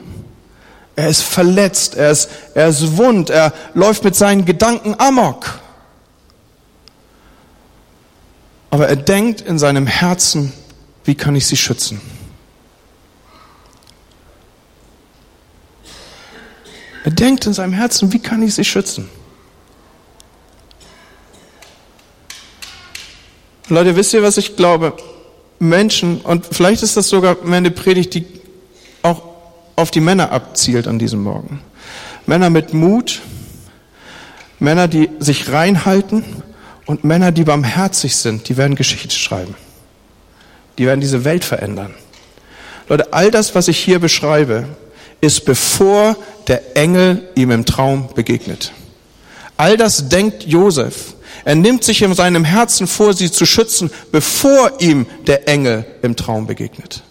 Er 0.98 1.08
ist 1.08 1.22
verletzt, 1.22 1.96
er 1.96 2.12
ist, 2.12 2.30
er 2.54 2.68
ist 2.68 2.98
wund, 2.98 3.30
er 3.30 3.54
läuft 3.76 4.04
mit 4.04 4.14
seinen 4.14 4.44
Gedanken 4.44 4.94
amok. 5.00 5.62
Aber 8.72 8.90
er 8.90 8.98
denkt 8.98 9.40
in 9.40 9.58
seinem 9.58 9.88
Herzen, 9.88 10.52
wie 11.06 11.16
kann 11.16 11.34
ich 11.38 11.48
sie 11.48 11.56
schützen? 11.56 12.02
Er 17.06 17.12
denkt 17.12 17.46
in 17.46 17.54
seinem 17.54 17.72
Herzen, 17.72 18.12
wie 18.12 18.20
kann 18.20 18.44
ich 18.44 18.54
sie 18.54 18.66
schützen? 18.66 19.10
Leute, 23.70 23.96
wisst 23.96 24.14
ihr, 24.14 24.24
was 24.24 24.36
ich 24.36 24.58
glaube? 24.58 24.92
Menschen, 25.60 26.22
und 26.22 26.46
vielleicht 26.52 26.84
ist 26.84 26.98
das 26.98 27.10
sogar 27.10 27.38
eine 27.46 27.72
Predigt, 27.72 28.14
die 28.14 28.26
auch 29.02 29.24
auf 29.76 29.92
die 29.92 30.00
Männer 30.00 30.32
abzielt 30.32 30.88
an 30.88 31.00
diesem 31.00 31.22
Morgen. 31.24 31.62
Männer 32.26 32.50
mit 32.50 32.74
Mut, 32.74 33.22
Männer, 34.60 34.88
die 34.88 35.10
sich 35.20 35.52
reinhalten 35.52 36.24
und 36.86 37.04
Männer, 37.04 37.32
die 37.32 37.44
barmherzig 37.44 38.16
sind, 38.16 38.50
die 38.50 38.58
werden 38.58 38.76
Geschichte 38.76 39.16
schreiben. 39.16 39.56
Die 40.78 40.86
werden 40.86 41.02
diese 41.02 41.24
Welt 41.24 41.44
verändern. 41.44 41.94
Leute, 42.90 43.14
all 43.14 43.32
das, 43.32 43.56
was 43.56 43.68
ich 43.68 43.78
hier 43.78 44.00
beschreibe, 44.00 44.66
ist 45.22 45.46
bevor 45.46 46.16
der 46.48 46.78
Engel 46.78 47.28
ihm 47.36 47.52
im 47.52 47.66
Traum 47.66 48.10
begegnet. 48.16 48.72
All 49.58 49.76
das 49.76 50.10
denkt 50.10 50.44
Josef. 50.44 51.16
Er 51.48 51.56
nimmt 51.56 51.82
sich 51.86 52.02
in 52.02 52.14
seinem 52.14 52.44
Herzen 52.44 52.88
vor, 52.88 53.14
sie 53.14 53.32
zu 53.32 53.46
schützen, 53.46 53.90
bevor 54.12 54.82
ihm 54.82 55.06
der 55.28 55.48
Engel 55.48 55.86
im 56.02 56.18
Traum 56.18 56.46
begegnet. 56.46 57.04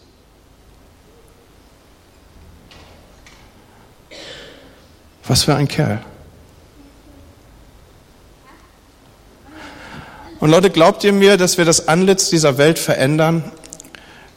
Was 5.27 5.45
für 5.45 5.55
ein 5.55 5.69
Kerl. 5.69 6.05
Und 10.39 10.51
Leute, 10.51 10.69
glaubt 10.69 11.03
ihr 11.05 11.15
mir, 11.15 11.39
dass 11.39 11.57
wir 11.57 11.65
das 11.65 11.89
Antlitz 11.89 12.29
dieser 12.29 12.59
Welt 12.59 12.79
verändern, 12.79 13.43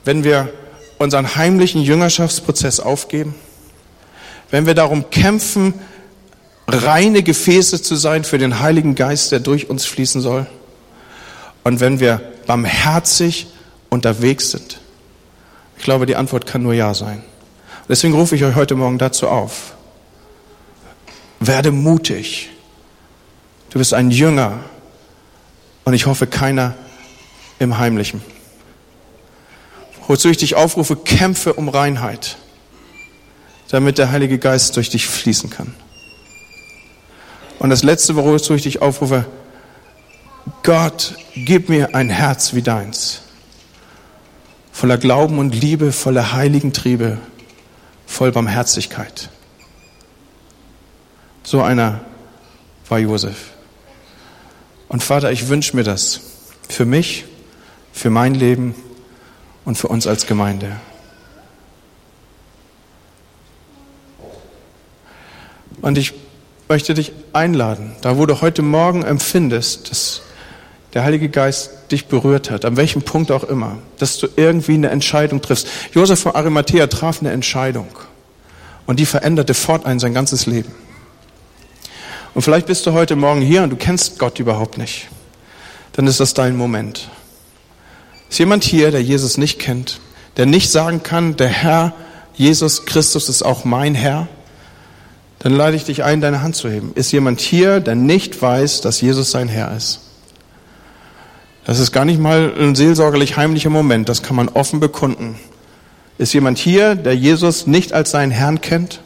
wenn 0.05 0.23
wir 0.23 0.47
unseren 0.97 1.35
heimlichen 1.35 1.81
Jüngerschaftsprozess 1.81 2.79
aufgeben? 2.79 3.35
Wenn 4.49 4.65
wir 4.65 4.75
darum 4.75 5.09
kämpfen, 5.09 5.73
reine 6.73 7.23
Gefäße 7.23 7.82
zu 7.82 7.95
sein 7.95 8.23
für 8.23 8.38
den 8.38 8.60
Heiligen 8.60 8.95
Geist, 8.95 9.32
der 9.32 9.39
durch 9.39 9.69
uns 9.69 9.86
fließen 9.86 10.21
soll. 10.21 10.45
Und 11.63 11.79
wenn 11.79 11.99
wir 11.99 12.21
barmherzig 12.47 13.47
unterwegs 13.89 14.51
sind. 14.51 14.79
Ich 15.77 15.84
glaube, 15.84 16.05
die 16.05 16.15
Antwort 16.15 16.45
kann 16.45 16.63
nur 16.63 16.73
Ja 16.73 16.93
sein. 16.93 17.23
Deswegen 17.88 18.13
rufe 18.13 18.36
ich 18.36 18.43
euch 18.43 18.55
heute 18.55 18.75
Morgen 18.75 18.97
dazu 18.97 19.27
auf. 19.27 19.75
Werde 21.39 21.71
mutig. 21.71 22.49
Du 23.69 23.79
bist 23.79 23.93
ein 23.93 24.12
Jünger 24.12 24.60
und 25.86 25.93
ich 25.93 26.05
hoffe 26.05 26.27
keiner 26.27 26.75
im 27.60 27.77
Heimlichen. 27.77 28.21
Wozu 30.08 30.29
ich 30.29 30.38
dich 30.38 30.55
aufrufe, 30.55 30.95
kämpfe 30.95 31.53
um 31.53 31.69
Reinheit, 31.69 32.38
damit 33.70 33.99
der 33.99 34.11
Heilige 34.11 34.39
Geist 34.39 34.76
durch 34.76 34.89
dich 34.89 35.07
fließen 35.07 35.49
kann. 35.51 35.76
Und 37.60 37.70
das 37.70 37.84
Letzte, 37.84 38.16
wozu 38.16 38.53
ich 38.53 38.64
dich 38.64 38.82
aufrufe, 38.82 39.26
Gott, 40.64 41.16
gib 41.36 41.70
mir 41.70 41.93
ein 41.93 42.10
Herz 42.10 42.53
wie 42.53 42.62
deins, 42.62 43.22
voller 44.72 44.97
Glauben 44.97 45.38
und 45.38 45.53
Liebe, 45.53 45.91
voller 45.91 46.32
heiligen 46.32 46.72
Triebe, 46.72 47.18
voll 48.07 48.32
Barmherzigkeit. 48.32 49.30
So 51.43 51.62
einer 51.62 52.01
war 52.88 52.99
Josef. 52.99 53.51
Und 54.88 55.03
Vater, 55.03 55.32
ich 55.32 55.49
wünsche 55.49 55.76
mir 55.76 55.84
das 55.84 56.22
für 56.70 56.86
mich, 56.86 57.26
für 57.91 58.10
mein 58.10 58.36
Leben 58.36 58.74
und 59.66 59.78
für 59.78 59.88
uns 59.89 60.07
als 60.07 60.26
Gemeinde. 60.26 60.78
Und 65.82 65.97
ich 65.97 66.14
möchte 66.70 66.93
dich 66.93 67.13
einladen, 67.34 67.93
da 68.01 68.17
wo 68.17 68.28
du 68.28 68.41
heute 68.41 68.61
Morgen 68.61 69.03
empfindest, 69.03 69.89
dass 69.89 70.22
der 70.93 71.03
Heilige 71.03 71.28
Geist 71.28 71.72
dich 71.91 72.05
berührt 72.05 72.51
hat, 72.51 72.63
an 72.63 72.78
welchem 72.78 73.01
Punkt 73.01 73.32
auch 73.32 73.43
immer, 73.43 73.80
dass 73.97 74.20
du 74.20 74.28
irgendwie 74.36 74.76
eine 74.76 74.91
Entscheidung 74.91 75.41
triffst. 75.41 75.67
Josef 75.93 76.20
von 76.20 76.36
Arimathea 76.36 76.86
traf 76.86 77.22
eine 77.22 77.32
Entscheidung 77.32 77.88
und 78.86 78.99
die 78.99 79.07
veränderte 79.07 79.55
fortan 79.55 79.99
sein 79.99 80.13
ganzes 80.13 80.45
Leben. 80.45 80.72
Und 82.36 82.43
vielleicht 82.43 82.67
bist 82.67 82.86
du 82.86 82.93
heute 82.93 83.15
Morgen 83.15 83.41
hier 83.41 83.63
und 83.63 83.72
du 83.72 83.76
kennst 83.76 84.20
Gott 84.20 84.39
überhaupt 84.39 84.78
nicht. 84.78 85.07
Dann 85.93 86.05
ist 86.05 86.20
das 86.20 86.36
dein 86.36 86.55
Moment. 86.55 87.09
Ist 88.30 88.38
jemand 88.38 88.63
hier, 88.63 88.91
der 88.91 89.01
Jesus 89.01 89.39
nicht 89.39 89.57
kennt, 89.57 89.99
der 90.38 90.45
nicht 90.45 90.72
sagen 90.72 91.01
kann, 91.01 91.36
der 91.36 91.49
Herr 91.49 91.93
Jesus 92.36 92.86
Christus 92.86 93.28
ist 93.28 93.41
auch 93.41 93.65
mein 93.65 93.95
Herr? 93.95 94.28
Dann 95.39 95.53
lade 95.53 95.75
ich 95.75 95.85
dich 95.85 96.03
ein, 96.03 96.21
deine 96.21 96.41
Hand 96.41 96.55
zu 96.55 96.69
heben. 96.69 96.91
Ist 96.95 97.11
jemand 97.11 97.39
hier, 97.39 97.79
der 97.79 97.95
nicht 97.95 98.41
weiß, 98.41 98.81
dass 98.81 98.99
Jesus 99.01 99.31
sein 99.31 99.47
Herr 99.47 99.75
ist? 99.75 100.01
Das 101.65 101.79
ist 101.79 101.91
gar 101.91 102.03
nicht 102.03 102.19
mal 102.19 102.53
ein 102.57 102.75
seelsorgerlich 102.75 103.37
heimlicher 103.37 103.69
Moment, 103.69 104.09
das 104.09 104.23
kann 104.23 104.35
man 104.35 104.49
offen 104.49 104.79
bekunden. 104.79 105.39
Ist 106.17 106.33
jemand 106.33 106.57
hier, 106.57 106.95
der 106.95 107.15
Jesus 107.15 107.67
nicht 107.67 107.93
als 107.93 108.11
seinen 108.11 108.31
Herrn 108.31 108.59
kennt? 108.59 109.01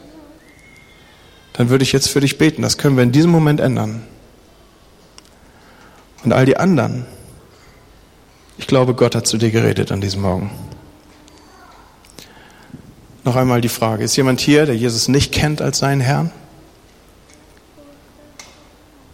Dann 1.52 1.70
würde 1.70 1.84
ich 1.84 1.92
jetzt 1.92 2.08
für 2.08 2.20
dich 2.20 2.38
beten. 2.38 2.62
Das 2.62 2.78
können 2.78 2.96
wir 2.96 3.04
in 3.04 3.12
diesem 3.12 3.30
Moment 3.30 3.60
ändern. 3.60 4.02
Und 6.24 6.32
all 6.32 6.46
die 6.46 6.56
anderen, 6.56 7.06
ich 8.58 8.66
glaube, 8.66 8.94
Gott 8.94 9.14
hat 9.14 9.26
zu 9.26 9.38
dir 9.38 9.50
geredet 9.50 9.92
an 9.92 10.00
diesem 10.00 10.22
Morgen. 10.22 10.50
Noch 13.24 13.36
einmal 13.36 13.62
die 13.62 13.70
Frage, 13.70 14.04
ist 14.04 14.16
jemand 14.16 14.40
hier, 14.40 14.66
der 14.66 14.76
Jesus 14.76 15.08
nicht 15.08 15.32
kennt 15.32 15.62
als 15.62 15.78
seinen 15.78 16.02
Herrn? 16.02 16.30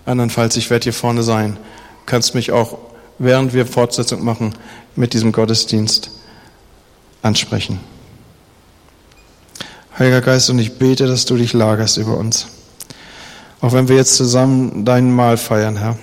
Andernfalls, 0.05 0.57
ich 0.57 0.69
werde 0.69 0.85
hier 0.85 0.93
vorne 0.93 1.23
sein. 1.23 1.55
Du 1.55 2.07
kannst 2.07 2.35
mich 2.35 2.51
auch, 2.51 2.79
während 3.19 3.55
wir 3.55 3.67
Fortsetzung 3.67 4.25
machen, 4.25 4.55
mit 4.97 5.15
diesem 5.15 5.31
Gottesdienst 5.31 6.11
ansprechen. 7.23 7.79
Heiliger 9.97 10.23
Geist, 10.23 10.51
und 10.51 10.59
ich 10.59 10.79
bete, 10.79 11.07
dass 11.07 11.27
du 11.27 11.37
dich 11.37 11.53
lagerst 11.53 11.97
über 11.97 12.17
uns. 12.17 12.49
Auch 13.61 13.73
wenn 13.73 13.89
wir 13.89 13.97
jetzt 13.97 14.17
zusammen 14.17 14.85
dein 14.85 15.13
Mahl 15.13 15.37
feiern, 15.37 15.77
Herr, 15.77 15.99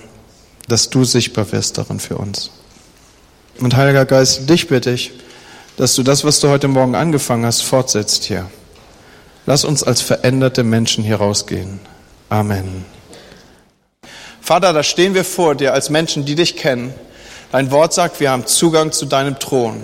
dass 0.68 0.88
du 0.88 1.04
sichtbar 1.04 1.50
wirst 1.52 1.76
darin 1.76 2.00
für 2.00 2.16
uns. 2.16 2.50
Und 3.60 3.76
Heiliger 3.76 4.06
Geist, 4.06 4.48
dich 4.48 4.68
bitte 4.68 4.92
ich, 4.92 5.12
dass 5.78 5.94
du 5.94 6.02
das, 6.02 6.24
was 6.24 6.40
du 6.40 6.48
heute 6.48 6.66
Morgen 6.66 6.96
angefangen 6.96 7.46
hast, 7.46 7.62
fortsetzt 7.62 8.24
hier. 8.24 8.50
Lass 9.46 9.64
uns 9.64 9.84
als 9.84 10.00
veränderte 10.00 10.64
Menschen 10.64 11.04
hier 11.04 11.16
rausgehen. 11.16 11.78
Amen. 12.28 12.84
Vater, 14.40 14.72
da 14.72 14.82
stehen 14.82 15.14
wir 15.14 15.24
vor 15.24 15.54
dir 15.54 15.72
als 15.72 15.88
Menschen, 15.88 16.24
die 16.24 16.34
dich 16.34 16.56
kennen. 16.56 16.92
Dein 17.52 17.70
Wort 17.70 17.94
sagt, 17.94 18.18
wir 18.18 18.30
haben 18.30 18.44
Zugang 18.44 18.90
zu 18.90 19.06
deinem 19.06 19.38
Thron. 19.38 19.80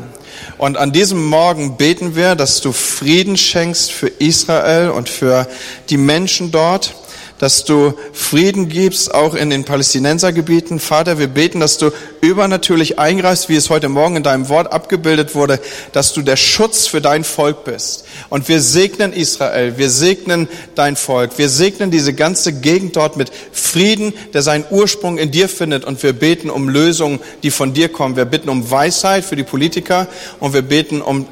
Und 0.58 0.76
an 0.76 0.92
diesem 0.92 1.24
Morgen 1.24 1.76
beten 1.76 2.16
wir, 2.16 2.34
dass 2.34 2.60
du 2.60 2.72
Frieden 2.72 3.36
schenkst 3.36 3.92
für 3.92 4.08
Israel 4.08 4.90
und 4.90 5.08
für 5.08 5.46
die 5.90 5.96
Menschen 5.96 6.50
dort 6.50 6.92
dass 7.38 7.64
du 7.64 7.94
Frieden 8.12 8.68
gibst, 8.68 9.12
auch 9.12 9.34
in 9.34 9.50
den 9.50 9.64
Palästinensergebieten. 9.64 10.78
Vater, 10.78 11.18
wir 11.18 11.26
beten, 11.26 11.60
dass 11.60 11.78
du 11.78 11.90
übernatürlich 12.20 12.98
eingreifst, 12.98 13.48
wie 13.48 13.56
es 13.56 13.70
heute 13.70 13.88
Morgen 13.88 14.16
in 14.16 14.22
deinem 14.22 14.48
Wort 14.48 14.72
abgebildet 14.72 15.34
wurde, 15.34 15.60
dass 15.92 16.12
du 16.12 16.22
der 16.22 16.36
Schutz 16.36 16.86
für 16.86 17.00
dein 17.00 17.24
Volk 17.24 17.64
bist. 17.64 18.04
Und 18.28 18.48
wir 18.48 18.60
segnen 18.60 19.12
Israel, 19.12 19.76
wir 19.76 19.90
segnen 19.90 20.48
dein 20.74 20.96
Volk, 20.96 21.36
wir 21.36 21.48
segnen 21.48 21.90
diese 21.90 22.14
ganze 22.14 22.52
Gegend 22.52 22.96
dort 22.96 23.16
mit 23.16 23.30
Frieden, 23.52 24.14
der 24.32 24.42
seinen 24.42 24.64
Ursprung 24.70 25.18
in 25.18 25.30
dir 25.30 25.48
findet. 25.48 25.84
Und 25.84 26.02
wir 26.02 26.12
beten 26.12 26.50
um 26.50 26.68
Lösungen, 26.68 27.20
die 27.42 27.50
von 27.50 27.74
dir 27.74 27.88
kommen. 27.88 28.16
Wir 28.16 28.24
bitten 28.24 28.48
um 28.48 28.70
Weisheit 28.70 29.24
für 29.24 29.36
die 29.36 29.42
Politiker 29.42 30.06
und 30.40 30.54
wir 30.54 30.62
beten 30.62 31.02
um 31.02 31.26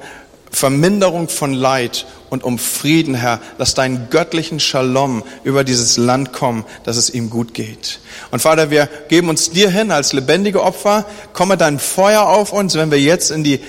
Verminderung 0.52 1.28
von 1.28 1.54
Leid 1.54 2.06
und 2.30 2.44
um 2.44 2.58
Frieden, 2.58 3.14
Herr. 3.14 3.40
Lass 3.58 3.74
deinen 3.74 4.08
göttlichen 4.10 4.60
Shalom 4.60 5.22
über 5.44 5.64
dieses 5.64 5.96
Land 5.96 6.32
kommen, 6.32 6.64
dass 6.84 6.96
es 6.96 7.10
ihm 7.10 7.30
gut 7.30 7.54
geht. 7.54 8.00
Und 8.30 8.40
Vater, 8.40 8.70
wir 8.70 8.88
geben 9.08 9.28
uns 9.28 9.50
dir 9.50 9.70
hin 9.70 9.90
als 9.90 10.12
lebendige 10.12 10.62
Opfer. 10.62 11.06
Komme 11.32 11.56
dein 11.56 11.78
Feuer 11.78 12.26
auf 12.26 12.52
uns, 12.52 12.74
wenn 12.74 12.90
wir 12.90 13.00
jetzt 13.00 13.30
in 13.30 13.42
die 13.42 13.60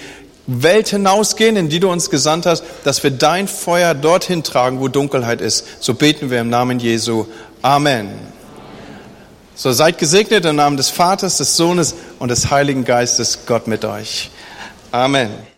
Welt 0.46 0.90
hinausgehen, 0.90 1.56
in 1.56 1.70
die 1.70 1.80
du 1.80 1.90
uns 1.90 2.10
gesandt 2.10 2.46
hast, 2.46 2.64
dass 2.84 3.02
wir 3.02 3.12
dein 3.12 3.48
Feuer 3.48 3.94
dorthin 3.94 4.44
tragen, 4.44 4.82
wo 4.82 4.90
Dunkelheit 4.90 5.40
ist. 5.40 5.66
So 5.80 5.94
beten 5.94 6.30
wir 6.30 6.42
im 6.42 6.50
Namen 6.50 6.80
Jesu. 6.80 7.26
Amen. 7.62 8.10
So 9.56 9.72
seid 9.72 10.00
gesegnet 10.00 10.46
im 10.46 10.58
Namen 10.58 10.78
des 10.78 10.90
Vaters, 10.90 11.38
des 11.38 11.56
Sohnes 11.56 11.96
und 12.20 12.30
des 12.30 12.50
Heiligen 12.50 12.84
Geistes. 12.84 13.40
Gott 13.46 13.68
mit 13.68 13.86
euch. 13.86 14.32
Amen. 14.92 15.53